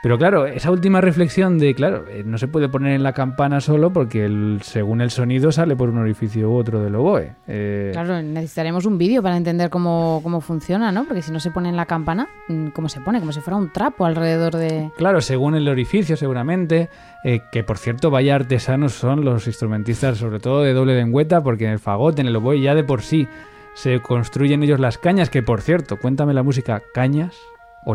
Pero 0.07 0.17
claro, 0.17 0.45
esa 0.45 0.71
última 0.71 1.01
reflexión 1.01 1.59
de, 1.59 1.75
claro, 1.75 2.05
eh, 2.07 2.23
no 2.25 2.37
se 2.37 2.47
puede 2.47 2.69
poner 2.69 2.93
en 2.93 3.03
la 3.03 3.11
campana 3.11 3.59
solo 3.59 3.91
porque 3.91 4.23
el- 4.23 4.59
según 4.63 5.01
el 5.01 5.11
sonido 5.11 5.51
sale 5.51 5.75
por 5.75 5.89
un 5.89 5.97
orificio 5.97 6.49
u 6.49 6.55
otro 6.55 6.79
del 6.81 6.95
oboe. 6.95 7.33
Eh, 7.45 7.89
Claro, 7.91 8.21
necesitaremos 8.21 8.85
un 8.85 8.97
vídeo 8.97 9.21
para 9.21 9.35
entender 9.35 9.69
cómo, 9.69 10.21
cómo 10.23 10.39
funciona, 10.39 10.93
¿no? 10.93 11.03
Porque 11.03 11.21
si 11.21 11.33
no 11.33 11.41
se 11.41 11.51
pone 11.51 11.67
en 11.67 11.75
la 11.75 11.87
campana, 11.87 12.29
mm, 12.47 12.67
¿cómo 12.67 12.87
se 12.87 13.01
pone? 13.01 13.19
Como 13.19 13.33
si 13.33 13.41
fuera 13.41 13.57
un 13.57 13.73
trapo 13.73 14.05
alrededor 14.05 14.55
de... 14.55 14.91
Claro, 14.95 15.19
según 15.19 15.55
el 15.55 15.67
orificio 15.67 16.15
seguramente, 16.15 16.87
eh, 17.25 17.41
que 17.51 17.65
por 17.65 17.77
cierto 17.77 18.09
vaya 18.09 18.33
artesanos 18.35 18.93
son 18.93 19.25
los 19.25 19.45
instrumentistas, 19.45 20.17
sobre 20.19 20.39
todo 20.39 20.61
de 20.63 20.71
doble 20.71 20.95
lengüeta, 20.95 21.43
porque 21.43 21.65
en 21.65 21.71
el 21.71 21.79
fagot, 21.79 22.17
en 22.19 22.27
el 22.27 22.35
oboe 22.37 22.61
ya 22.61 22.75
de 22.75 22.85
por 22.85 23.01
sí 23.01 23.27
se 23.73 23.99
construyen 23.99 24.63
ellos 24.63 24.79
las 24.79 24.97
cañas, 24.97 25.29
que 25.29 25.43
por 25.43 25.59
cierto, 25.59 25.97
cuéntame 25.97 26.33
la 26.33 26.43
música, 26.43 26.81
cañas. 26.93 27.35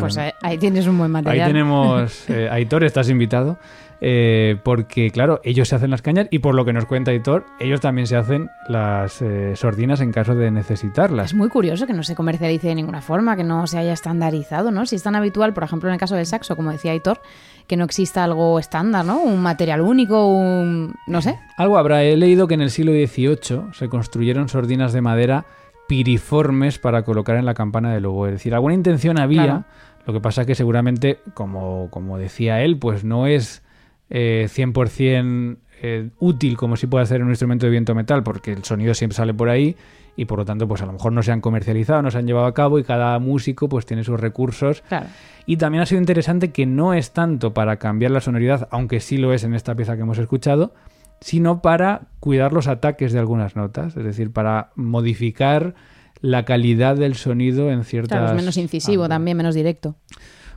Pues 0.00 0.16
ahí, 0.18 0.30
ahí 0.42 0.58
tienes 0.58 0.86
un 0.86 0.98
buen 0.98 1.08
Ahí 1.14 1.22
material. 1.22 1.48
tenemos, 1.48 2.24
eh, 2.30 2.48
Aitor, 2.50 2.84
estás 2.84 3.08
invitado, 3.10 3.58
eh, 4.00 4.56
porque 4.64 5.10
claro, 5.10 5.40
ellos 5.44 5.68
se 5.68 5.76
hacen 5.76 5.90
las 5.90 6.02
cañas 6.02 6.26
y 6.30 6.40
por 6.40 6.54
lo 6.54 6.64
que 6.64 6.72
nos 6.72 6.86
cuenta 6.86 7.12
Aitor, 7.12 7.44
ellos 7.60 7.80
también 7.80 8.06
se 8.06 8.16
hacen 8.16 8.48
las 8.68 9.22
eh, 9.22 9.54
sordinas 9.54 10.00
en 10.00 10.10
caso 10.12 10.34
de 10.34 10.50
necesitarlas. 10.50 11.26
Es 11.26 11.34
muy 11.34 11.48
curioso 11.48 11.86
que 11.86 11.92
no 11.92 12.02
se 12.02 12.16
comercialice 12.16 12.68
de 12.68 12.74
ninguna 12.74 13.00
forma, 13.00 13.36
que 13.36 13.44
no 13.44 13.66
se 13.66 13.78
haya 13.78 13.92
estandarizado, 13.92 14.70
¿no? 14.72 14.86
Si 14.86 14.96
es 14.96 15.02
tan 15.02 15.14
habitual, 15.14 15.54
por 15.54 15.62
ejemplo, 15.62 15.88
en 15.88 15.94
el 15.94 16.00
caso 16.00 16.16
del 16.16 16.26
saxo, 16.26 16.56
como 16.56 16.72
decía 16.72 16.90
Aitor, 16.92 17.20
que 17.68 17.76
no 17.76 17.84
exista 17.84 18.24
algo 18.24 18.58
estándar, 18.58 19.04
¿no? 19.04 19.20
Un 19.20 19.40
material 19.40 19.80
único, 19.80 20.26
un... 20.26 20.94
no 21.06 21.22
sé. 21.22 21.38
Algo 21.56 21.78
habrá, 21.78 22.02
he 22.02 22.16
leído 22.16 22.48
que 22.48 22.54
en 22.54 22.62
el 22.62 22.70
siglo 22.70 22.90
XVIII 22.92 23.72
se 23.72 23.88
construyeron 23.88 24.48
sordinas 24.48 24.92
de 24.92 25.00
madera 25.00 25.46
piriformes 25.88 26.78
para 26.78 27.02
colocar 27.02 27.36
en 27.36 27.44
la 27.44 27.54
campana 27.54 27.92
del 27.92 28.06
oboe. 28.06 28.28
Es 28.28 28.34
decir, 28.34 28.54
alguna 28.54 28.74
intención 28.74 29.18
había, 29.18 29.42
Claro. 29.44 29.64
lo 30.06 30.12
que 30.12 30.20
pasa 30.20 30.44
que 30.44 30.54
seguramente, 30.54 31.18
como, 31.34 31.88
como 31.90 32.18
decía 32.18 32.62
él, 32.62 32.78
pues 32.78 33.04
no 33.04 33.26
es 33.26 33.62
eh, 34.10 34.46
100% 34.48 35.56
eh, 35.84 36.10
útil 36.20 36.56
como 36.56 36.76
si 36.76 36.86
puede 36.86 37.02
hacer 37.04 37.22
un 37.22 37.30
instrumento 37.30 37.66
de 37.66 37.70
viento 37.70 37.94
metal, 37.94 38.22
porque 38.22 38.52
el 38.52 38.64
sonido 38.64 38.94
siempre 38.94 39.16
sale 39.16 39.34
por 39.34 39.48
ahí 39.48 39.74
y 40.14 40.26
por 40.26 40.38
lo 40.38 40.44
tanto 40.44 40.68
pues 40.68 40.82
a 40.82 40.86
lo 40.86 40.92
mejor 40.92 41.12
no 41.12 41.22
se 41.22 41.32
han 41.32 41.40
comercializado, 41.40 42.02
no 42.02 42.10
se 42.10 42.18
han 42.18 42.26
llevado 42.26 42.46
a 42.46 42.52
cabo 42.54 42.78
y 42.78 42.84
cada 42.84 43.18
músico 43.18 43.68
pues 43.68 43.86
tiene 43.86 44.04
sus 44.04 44.20
recursos 44.20 44.82
Claro. 44.88 45.06
y 45.46 45.56
también 45.56 45.82
ha 45.82 45.86
sido 45.86 46.00
interesante 46.00 46.52
que 46.52 46.66
no 46.66 46.92
es 46.94 47.12
tanto 47.12 47.54
para 47.54 47.78
cambiar 47.78 48.10
la 48.12 48.20
sonoridad, 48.20 48.68
aunque 48.70 49.00
sí 49.00 49.16
lo 49.16 49.32
es 49.32 49.42
en 49.44 49.54
esta 49.54 49.74
pieza 49.74 49.96
que 49.96 50.02
hemos 50.02 50.18
escuchado, 50.18 50.74
sino 51.22 51.62
para 51.62 52.08
cuidar 52.20 52.52
los 52.52 52.66
ataques 52.68 53.12
de 53.12 53.18
algunas 53.18 53.56
notas, 53.56 53.96
es 53.96 54.04
decir, 54.04 54.30
para 54.32 54.70
modificar 54.76 55.74
la 56.20 56.44
calidad 56.44 56.96
del 56.96 57.14
sonido 57.14 57.70
en 57.70 57.84
ciertas... 57.84 58.18
Claro, 58.18 58.32
es 58.32 58.36
menos 58.36 58.56
incisivo 58.56 59.08
también, 59.08 59.36
menos 59.36 59.54
directo. 59.54 59.96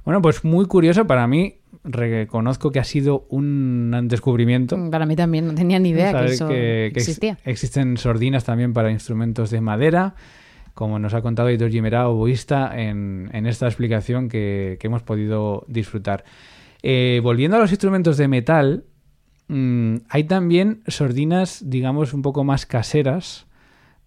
Bueno, 0.04 0.22
pues 0.22 0.44
muy 0.44 0.66
curioso 0.68 1.08
para 1.08 1.26
mí, 1.26 1.56
reconozco 1.84 2.72
que 2.72 2.80
ha 2.80 2.84
sido 2.84 3.26
un 3.30 4.06
descubrimiento. 4.08 4.78
Para 4.92 5.06
mí 5.08 5.16
también, 5.16 5.48
no 5.48 5.56
tenía 5.56 5.80
ni 5.80 5.90
idea 5.90 6.12
que 6.20 6.26
eso 6.26 6.48
que- 6.48 6.54
que 6.54 6.86
ex- 6.88 6.98
existía. 7.10 7.38
existen 7.46 7.98
sordinas 7.98 8.44
también 8.44 8.74
para 8.74 8.92
instrumentos 8.92 9.50
de 9.50 9.62
madera, 9.62 10.14
como 10.76 11.00
nos 11.00 11.14
ha 11.16 11.22
contado 11.22 11.50
Hitor 11.50 11.72
Gimera, 11.72 12.08
oboísta, 12.10 12.72
en, 12.80 13.30
en 13.34 13.48
esta 13.48 13.66
explicación 13.66 14.30
que, 14.30 14.78
que 14.80 14.88
hemos 14.88 15.02
podido 15.02 15.64
disfrutar. 15.68 16.24
Eh, 16.84 17.20
volviendo 17.24 17.58
a 17.58 17.60
los 17.60 17.72
instrumentos 17.72 18.18
de 18.18 18.28
metal, 18.28 18.84
mm, 19.48 19.96
hay 20.10 20.24
también 20.26 20.82
sordinas, 20.88 21.64
digamos, 21.66 22.14
un 22.14 22.22
poco 22.22 22.44
más 22.44 22.66
caseras, 22.66 23.46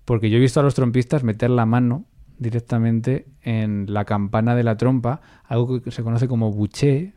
porque 0.05 0.31
yo 0.31 0.39
he 0.39 0.41
visto 0.41 0.61
a 0.61 0.63
los 0.63 0.75
trompistas 0.75 1.23
meter 1.23 1.51
la 1.51 1.67
mano 1.67 2.05
directamente 2.39 3.27
en 3.43 3.93
la 3.93 4.05
campana 4.05 4.55
de 4.55 4.63
la 4.63 4.77
trompa, 4.77 5.21
algo 5.45 5.83
que 5.83 5.91
se 5.91 6.03
conoce 6.03 6.29
como 6.29 6.53
buché, 6.53 7.15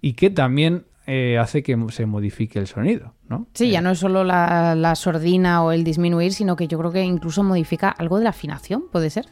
y 0.00 0.12
que 0.12 0.30
también 0.30 0.84
eh, 1.06 1.38
hace 1.38 1.62
que 1.62 1.76
se 1.90 2.06
modifique 2.06 2.58
el 2.58 2.66
sonido, 2.66 3.14
¿no? 3.28 3.46
Sí, 3.54 3.66
Eh, 3.66 3.70
ya 3.70 3.80
no 3.80 3.90
es 3.90 3.98
solo 3.98 4.24
la, 4.24 4.74
la 4.74 4.94
sordina 4.94 5.62
o 5.62 5.72
el 5.72 5.84
disminuir, 5.84 6.32
sino 6.32 6.56
que 6.56 6.68
yo 6.68 6.78
creo 6.78 6.90
que 6.92 7.02
incluso 7.02 7.42
modifica 7.42 7.90
algo 7.90 8.18
de 8.18 8.24
la 8.24 8.30
afinación, 8.30 8.84
¿puede 8.90 9.10
ser? 9.10 9.26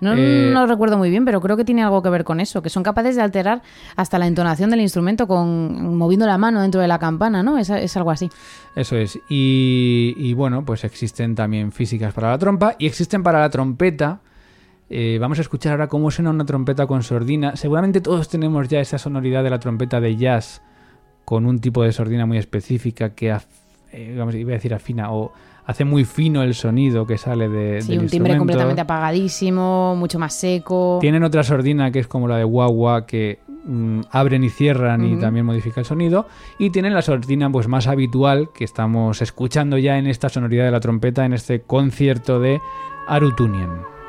No, 0.00 0.14
Eh, 0.14 0.50
no 0.52 0.60
lo 0.60 0.66
recuerdo 0.66 0.96
muy 0.98 1.10
bien, 1.10 1.24
pero 1.24 1.40
creo 1.40 1.56
que 1.56 1.64
tiene 1.64 1.82
algo 1.82 2.02
que 2.02 2.08
ver 2.10 2.24
con 2.24 2.40
eso, 2.40 2.62
que 2.62 2.70
son 2.70 2.82
capaces 2.82 3.16
de 3.16 3.22
alterar 3.22 3.62
hasta 3.96 4.18
la 4.18 4.26
entonación 4.26 4.70
del 4.70 4.80
instrumento 4.80 5.26
con 5.26 5.96
moviendo 5.96 6.26
la 6.26 6.38
mano 6.38 6.62
dentro 6.62 6.80
de 6.80 6.88
la 6.88 6.98
campana, 6.98 7.42
¿no? 7.42 7.58
Es, 7.58 7.68
es 7.70 7.96
algo 7.96 8.10
así. 8.10 8.30
Eso 8.74 8.96
es. 8.96 9.18
Y, 9.28 10.14
y 10.16 10.32
bueno, 10.34 10.64
pues 10.64 10.84
existen 10.84 11.34
también 11.34 11.70
físicas 11.72 12.14
para 12.14 12.30
la 12.30 12.38
trompa 12.38 12.76
y 12.78 12.86
existen 12.86 13.22
para 13.22 13.40
la 13.40 13.50
trompeta. 13.50 14.20
Eh, 14.88 15.18
vamos 15.20 15.38
a 15.38 15.42
escuchar 15.42 15.72
ahora 15.72 15.86
cómo 15.88 16.10
suena 16.10 16.30
una 16.30 16.44
trompeta 16.44 16.86
con 16.86 17.02
sordina. 17.02 17.54
Seguramente 17.56 18.00
todos 18.00 18.28
tenemos 18.28 18.68
ya 18.68 18.80
esa 18.80 18.98
sonoridad 18.98 19.44
de 19.44 19.50
la 19.50 19.58
trompeta 19.60 20.00
de 20.00 20.16
jazz 20.16 20.62
con 21.24 21.46
un 21.46 21.60
tipo 21.60 21.82
de 21.84 21.92
sordina 21.92 22.26
muy 22.26 22.38
específica 22.38 23.10
que, 23.10 23.32
af- 23.32 23.44
eh, 23.92 24.14
vamos, 24.16 24.34
iba 24.34 24.50
a 24.52 24.54
decir 24.54 24.74
afina 24.74 25.12
o 25.12 25.32
hace 25.66 25.84
muy 25.84 26.04
fino 26.04 26.42
el 26.42 26.54
sonido 26.54 27.06
que 27.06 27.18
sale 27.18 27.48
de, 27.48 27.82
Sí, 27.82 27.92
del 27.92 28.00
un 28.00 28.06
timbre 28.08 28.36
completamente 28.36 28.80
apagadísimo, 28.80 29.94
mucho 29.96 30.18
más 30.18 30.34
seco. 30.34 30.98
Tienen 31.00 31.22
otra 31.22 31.42
sordina 31.44 31.90
que 31.90 32.00
es 32.00 32.06
como 32.06 32.26
la 32.26 32.36
de 32.36 32.44
guagua 32.44 33.06
que 33.06 33.38
mm, 33.64 34.00
abren 34.10 34.42
y 34.44 34.50
cierran 34.50 35.04
y 35.04 35.16
también 35.18 35.46
modifica 35.46 35.80
el 35.80 35.86
sonido. 35.86 36.26
Y 36.58 36.70
tienen 36.70 36.94
la 36.94 37.02
sordina 37.02 37.50
pues 37.50 37.68
más 37.68 37.86
habitual 37.86 38.50
que 38.52 38.64
estamos 38.64 39.22
escuchando 39.22 39.78
ya 39.78 39.98
en 39.98 40.06
esta 40.06 40.28
sonoridad 40.28 40.64
de 40.64 40.70
la 40.72 40.80
trompeta 40.80 41.24
en 41.24 41.34
este 41.34 41.60
concierto 41.60 42.40
de 42.40 42.60
Arutunian. 43.06 43.99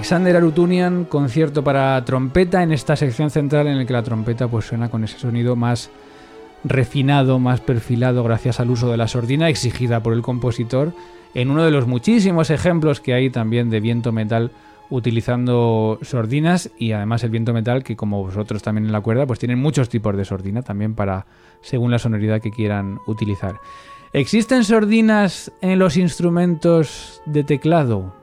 Alexander 0.00 0.34
Arutunian, 0.34 1.04
concierto 1.04 1.62
para 1.62 2.02
trompeta 2.06 2.62
en 2.62 2.72
esta 2.72 2.96
sección 2.96 3.28
central 3.28 3.66
en 3.66 3.76
la 3.76 3.84
que 3.84 3.92
la 3.92 4.02
trompeta 4.02 4.48
pues 4.48 4.64
suena 4.64 4.88
con 4.88 5.04
ese 5.04 5.18
sonido 5.18 5.56
más 5.56 5.90
refinado, 6.64 7.38
más 7.38 7.60
perfilado 7.60 8.24
gracias 8.24 8.60
al 8.60 8.70
uso 8.70 8.90
de 8.90 8.96
la 8.96 9.08
sordina 9.08 9.50
exigida 9.50 10.02
por 10.02 10.14
el 10.14 10.22
compositor 10.22 10.94
en 11.34 11.50
uno 11.50 11.64
de 11.64 11.70
los 11.70 11.86
muchísimos 11.86 12.48
ejemplos 12.48 13.02
que 13.02 13.12
hay 13.12 13.28
también 13.28 13.68
de 13.68 13.80
viento 13.80 14.10
metal 14.10 14.52
utilizando 14.88 15.98
sordinas 16.00 16.70
y 16.78 16.92
además 16.92 17.22
el 17.22 17.30
viento 17.30 17.52
metal 17.52 17.84
que 17.84 17.94
como 17.94 18.24
vosotros 18.24 18.62
también 18.62 18.86
en 18.86 18.92
la 18.92 19.02
cuerda 19.02 19.26
pues 19.26 19.38
tienen 19.38 19.60
muchos 19.60 19.90
tipos 19.90 20.16
de 20.16 20.24
sordina 20.24 20.62
también 20.62 20.94
para 20.94 21.26
según 21.60 21.90
la 21.90 21.98
sonoridad 21.98 22.40
que 22.40 22.52
quieran 22.52 23.00
utilizar. 23.06 23.60
¿Existen 24.14 24.64
sordinas 24.64 25.52
en 25.60 25.78
los 25.78 25.98
instrumentos 25.98 27.20
de 27.26 27.44
teclado? 27.44 28.14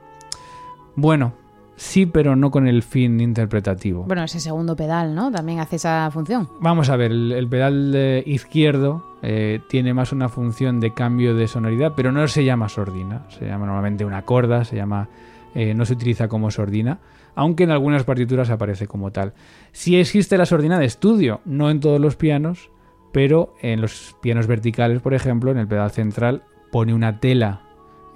Bueno, 0.96 1.34
sí, 1.78 2.04
pero 2.04 2.36
no 2.36 2.50
con 2.50 2.68
el 2.68 2.82
fin 2.82 3.20
interpretativo. 3.20 4.04
Bueno, 4.04 4.24
ese 4.24 4.40
segundo 4.40 4.76
pedal, 4.76 5.14
¿no? 5.14 5.30
También 5.30 5.60
hace 5.60 5.76
esa 5.76 6.10
función. 6.10 6.48
Vamos 6.60 6.90
a 6.90 6.96
ver, 6.96 7.12
el, 7.12 7.32
el 7.32 7.48
pedal 7.48 7.92
de 7.92 8.22
izquierdo 8.26 9.08
eh, 9.22 9.60
tiene 9.68 9.94
más 9.94 10.12
una 10.12 10.28
función 10.28 10.80
de 10.80 10.94
cambio 10.94 11.34
de 11.34 11.48
sonoridad, 11.48 11.92
pero 11.96 12.12
no 12.12 12.26
se 12.28 12.44
llama 12.44 12.68
sordina, 12.68 13.26
se 13.30 13.46
llama 13.46 13.66
normalmente 13.66 14.04
una 14.04 14.22
corda, 14.22 14.64
se 14.64 14.76
llama, 14.76 15.08
eh, 15.54 15.74
no 15.74 15.84
se 15.84 15.94
utiliza 15.94 16.28
como 16.28 16.50
sordina, 16.50 16.98
aunque 17.34 17.64
en 17.64 17.70
algunas 17.70 18.04
partituras 18.04 18.50
aparece 18.50 18.86
como 18.86 19.10
tal. 19.10 19.32
Si 19.72 19.96
existe 19.96 20.38
la 20.38 20.46
sordina 20.46 20.78
de 20.78 20.86
estudio, 20.86 21.40
no 21.44 21.70
en 21.70 21.80
todos 21.80 22.00
los 22.00 22.16
pianos, 22.16 22.70
pero 23.12 23.54
en 23.60 23.80
los 23.80 24.16
pianos 24.20 24.46
verticales, 24.46 25.00
por 25.00 25.14
ejemplo, 25.14 25.50
en 25.50 25.58
el 25.58 25.66
pedal 25.66 25.90
central 25.90 26.42
pone 26.70 26.94
una 26.94 27.18
tela 27.18 27.62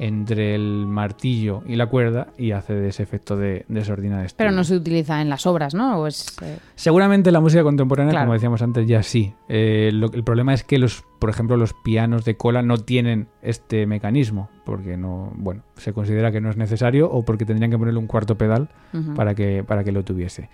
entre 0.04 0.56
el 0.56 0.86
martillo 0.88 1.62
y 1.64 1.76
la 1.76 1.86
cuerda 1.86 2.26
y 2.36 2.50
hace 2.50 2.74
de 2.74 2.88
ese 2.88 3.04
efecto 3.04 3.36
de, 3.36 3.64
de 3.68 3.84
sordina 3.84 4.20
de 4.20 4.28
Pero 4.36 4.50
no 4.50 4.64
se 4.64 4.74
utiliza 4.74 5.22
en 5.22 5.28
las 5.28 5.46
obras, 5.46 5.74
¿no? 5.74 5.98
¿O 6.00 6.06
es, 6.08 6.36
eh, 6.42 6.58
Seguramente 6.74 7.30
la 7.30 7.38
música 7.38 7.62
contemporánea, 7.62 8.10
Claro. 8.10 8.26
como 8.26 8.32
decíamos 8.34 8.62
antes, 8.62 8.88
ya 8.88 9.04
sí. 9.04 9.32
Eh, 9.48 9.90
lo- 9.92 10.12
el 10.12 10.24
problema 10.24 10.54
es 10.54 10.64
que 10.64 10.78
los, 10.78 11.04
por 11.20 11.30
ejemplo, 11.30 11.56
los 11.56 11.72
pianos 11.84 12.24
de 12.24 12.36
cola 12.36 12.62
no 12.62 12.78
tienen 12.78 13.28
este 13.42 13.86
mecanismo, 13.86 14.50
porque 14.64 14.96
no, 14.96 15.30
bueno, 15.36 15.62
se 15.76 15.92
considera 15.92 16.32
que 16.32 16.40
no 16.40 16.50
es 16.50 16.56
necesario 16.56 17.08
o 17.08 17.24
porque 17.24 17.44
tendrían 17.44 17.70
que 17.70 17.78
ponerle 17.78 18.00
un 18.00 18.08
cuarto 18.08 18.36
pedal 18.36 18.70
para 19.14 19.36
que, 19.36 19.62
para 19.62 19.84
que 19.84 19.92
lo 19.92 20.02
tuviese. 20.02 20.48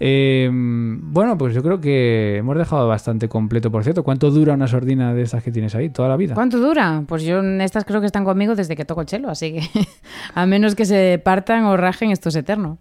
Eh, 0.00 0.48
bueno, 0.52 1.36
pues 1.36 1.54
yo 1.54 1.62
creo 1.62 1.80
que 1.80 2.36
hemos 2.36 2.56
dejado 2.56 2.86
bastante 2.88 3.28
completo. 3.28 3.70
Por 3.70 3.82
cierto, 3.82 4.04
¿cuánto 4.04 4.30
dura 4.30 4.54
una 4.54 4.68
sordina 4.68 5.14
de 5.14 5.22
estas 5.22 5.42
que 5.42 5.50
tienes 5.50 5.74
ahí? 5.74 5.90
¿Toda 5.90 6.08
la 6.08 6.16
vida? 6.16 6.34
¿Cuánto 6.34 6.58
dura? 6.58 7.02
Pues 7.06 7.22
yo 7.24 7.40
en 7.40 7.60
estas 7.60 7.84
creo 7.84 8.00
que 8.00 8.06
están 8.06 8.24
conmigo 8.24 8.54
desde 8.54 8.76
que 8.76 8.84
toco 8.84 9.00
el 9.00 9.06
chelo, 9.06 9.30
así 9.30 9.54
que 9.54 9.60
a 10.34 10.46
menos 10.46 10.74
que 10.74 10.84
se 10.84 11.20
partan 11.22 11.64
o 11.64 11.76
rajen, 11.76 12.10
esto 12.10 12.28
es 12.28 12.36
eterno. 12.36 12.78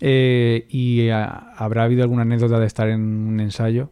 Eh, 0.00 0.66
¿Y 0.68 1.08
habrá 1.10 1.84
habido 1.84 2.02
alguna 2.02 2.22
anécdota 2.22 2.58
de 2.58 2.66
estar 2.66 2.88
en 2.88 3.00
un 3.00 3.40
ensayo 3.40 3.90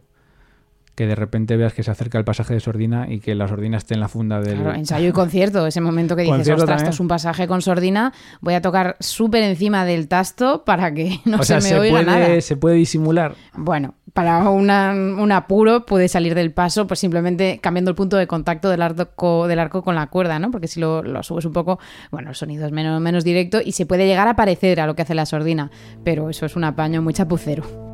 que 0.99 1.07
de 1.07 1.15
repente 1.15 1.55
veas 1.55 1.73
que 1.73 1.81
se 1.81 1.91
acerca 1.91 2.17
el 2.17 2.25
pasaje 2.25 2.53
de 2.53 2.59
sordina 2.59 3.05
y 3.09 3.21
que 3.21 3.33
la 3.33 3.47
sordina 3.47 3.77
esté 3.77 3.93
en 3.93 4.01
la 4.01 4.09
funda 4.09 4.41
del... 4.41 4.59
Claro, 4.59 4.75
ensayo 4.75 5.07
y 5.07 5.11
concierto, 5.13 5.65
ese 5.65 5.79
momento 5.79 6.13
que 6.17 6.23
dices, 6.23 6.39
ostras, 6.41 6.57
también. 6.59 6.77
esto 6.79 6.89
es 6.89 6.99
un 6.99 7.07
pasaje 7.07 7.47
con 7.47 7.61
sordina, 7.61 8.11
voy 8.41 8.53
a 8.55 8.61
tocar 8.61 8.97
súper 8.99 9.43
encima 9.43 9.85
del 9.85 10.09
tasto 10.09 10.65
para 10.65 10.93
que 10.93 11.21
no 11.25 11.37
o 11.37 11.43
sea, 11.43 11.61
se 11.61 11.69
me 11.69 11.75
se, 11.75 11.79
oiga 11.79 12.03
nada. 12.03 12.25
puede, 12.25 12.41
se 12.41 12.57
puede 12.57 12.75
disimular. 12.75 13.35
Bueno, 13.55 13.93
para 14.11 14.49
una- 14.49 14.91
un 14.91 15.31
apuro 15.31 15.85
puede 15.85 16.09
salir 16.09 16.35
del 16.35 16.51
paso, 16.51 16.85
pues 16.85 16.99
simplemente 16.99 17.59
cambiando 17.61 17.91
el 17.91 17.95
punto 17.95 18.17
de 18.17 18.27
contacto 18.27 18.69
del 18.69 18.81
arco, 18.81 19.47
del 19.47 19.59
arco 19.59 19.81
con 19.81 19.95
la 19.95 20.07
cuerda, 20.07 20.37
¿no? 20.37 20.51
Porque 20.51 20.67
si 20.67 20.81
lo, 20.81 21.01
lo 21.01 21.23
subes 21.23 21.45
un 21.45 21.53
poco, 21.53 21.79
bueno, 22.11 22.29
el 22.31 22.35
sonido 22.35 22.65
es 22.65 22.73
menos, 22.73 22.99
menos 22.99 23.23
directo 23.23 23.59
y 23.63 23.71
se 23.71 23.85
puede 23.85 24.05
llegar 24.05 24.27
a 24.27 24.35
parecer 24.35 24.81
a 24.81 24.85
lo 24.85 24.95
que 24.95 25.03
hace 25.03 25.15
la 25.15 25.25
sordina, 25.25 25.71
pero 26.03 26.29
eso 26.29 26.45
es 26.45 26.57
un 26.57 26.65
apaño 26.65 27.01
muy 27.01 27.13
chapucero. 27.13 27.88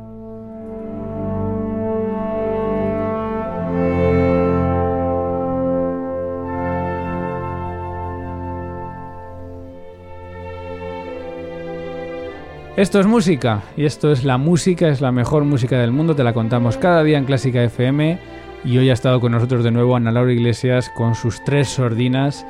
Esto 12.76 13.00
es 13.00 13.06
música 13.06 13.62
y 13.74 13.86
esto 13.86 14.12
es 14.12 14.22
la 14.22 14.36
música, 14.36 14.88
es 14.88 15.00
la 15.00 15.10
mejor 15.10 15.44
música 15.44 15.78
del 15.78 15.92
mundo, 15.92 16.14
te 16.14 16.22
la 16.22 16.34
contamos 16.34 16.76
cada 16.76 17.02
día 17.02 17.16
en 17.16 17.24
Clásica 17.24 17.64
FM 17.64 18.18
y 18.66 18.76
hoy 18.76 18.90
ha 18.90 18.92
estado 18.92 19.18
con 19.18 19.32
nosotros 19.32 19.64
de 19.64 19.70
nuevo 19.70 19.96
Ana 19.96 20.12
Laura 20.12 20.30
Iglesias 20.30 20.90
con 20.90 21.14
sus 21.14 21.42
tres 21.42 21.68
sordinas, 21.68 22.44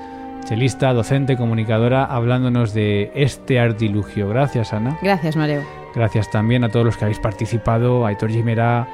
chelista, 0.44 0.92
docente, 0.92 1.36
comunicadora, 1.36 2.04
hablándonos 2.04 2.74
de 2.74 3.12
este 3.14 3.60
artilugio. 3.60 4.28
Gracias 4.28 4.72
Ana. 4.72 4.98
Gracias, 5.00 5.36
Mareo. 5.36 5.62
Gracias 5.94 6.28
también 6.28 6.64
a 6.64 6.70
todos 6.70 6.84
los 6.84 6.96
que 6.96 7.04
habéis 7.04 7.20
participado, 7.20 8.04
a 8.04 8.08
Aitor 8.08 8.30
Gimera, 8.30 8.88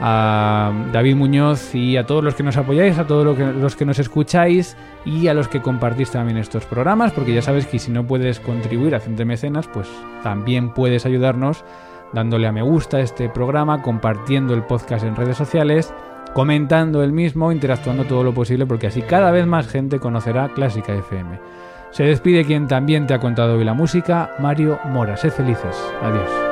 a 0.00 0.72
David 0.92 1.16
Muñoz 1.16 1.74
y 1.74 1.96
a 1.96 2.06
todos 2.06 2.24
los 2.24 2.34
que 2.34 2.42
nos 2.42 2.56
apoyáis, 2.56 2.98
a 2.98 3.06
todos 3.06 3.38
los 3.38 3.76
que 3.76 3.84
nos 3.84 3.98
escucháis 3.98 4.76
y 5.04 5.28
a 5.28 5.34
los 5.34 5.48
que 5.48 5.60
compartís 5.60 6.10
también 6.10 6.38
estos 6.38 6.64
programas, 6.64 7.12
porque 7.12 7.34
ya 7.34 7.42
sabes 7.42 7.66
que 7.66 7.78
si 7.78 7.90
no 7.90 8.06
puedes 8.06 8.40
contribuir 8.40 8.94
haciendo 8.94 9.24
mecenas, 9.24 9.68
pues 9.68 9.88
también 10.22 10.70
puedes 10.70 11.06
ayudarnos 11.06 11.64
dándole 12.12 12.46
a 12.46 12.52
me 12.52 12.62
gusta 12.62 12.98
a 12.98 13.00
este 13.00 13.28
programa, 13.28 13.82
compartiendo 13.82 14.54
el 14.54 14.62
podcast 14.62 15.04
en 15.04 15.16
redes 15.16 15.36
sociales, 15.36 15.92
comentando 16.34 17.02
el 17.02 17.12
mismo, 17.12 17.52
interactuando 17.52 18.04
todo 18.04 18.22
lo 18.22 18.34
posible, 18.34 18.66
porque 18.66 18.86
así 18.86 19.02
cada 19.02 19.30
vez 19.30 19.46
más 19.46 19.68
gente 19.68 19.98
conocerá 19.98 20.48
Clásica 20.48 20.94
FM. 20.94 21.38
Se 21.90 22.04
despide 22.04 22.44
quien 22.44 22.68
también 22.68 23.06
te 23.06 23.14
ha 23.14 23.20
contado 23.20 23.56
hoy 23.56 23.64
la 23.64 23.74
música, 23.74 24.30
Mario 24.38 24.78
Mora. 24.86 25.16
Sed 25.16 25.30
felices. 25.30 25.76
Adiós. 26.02 26.51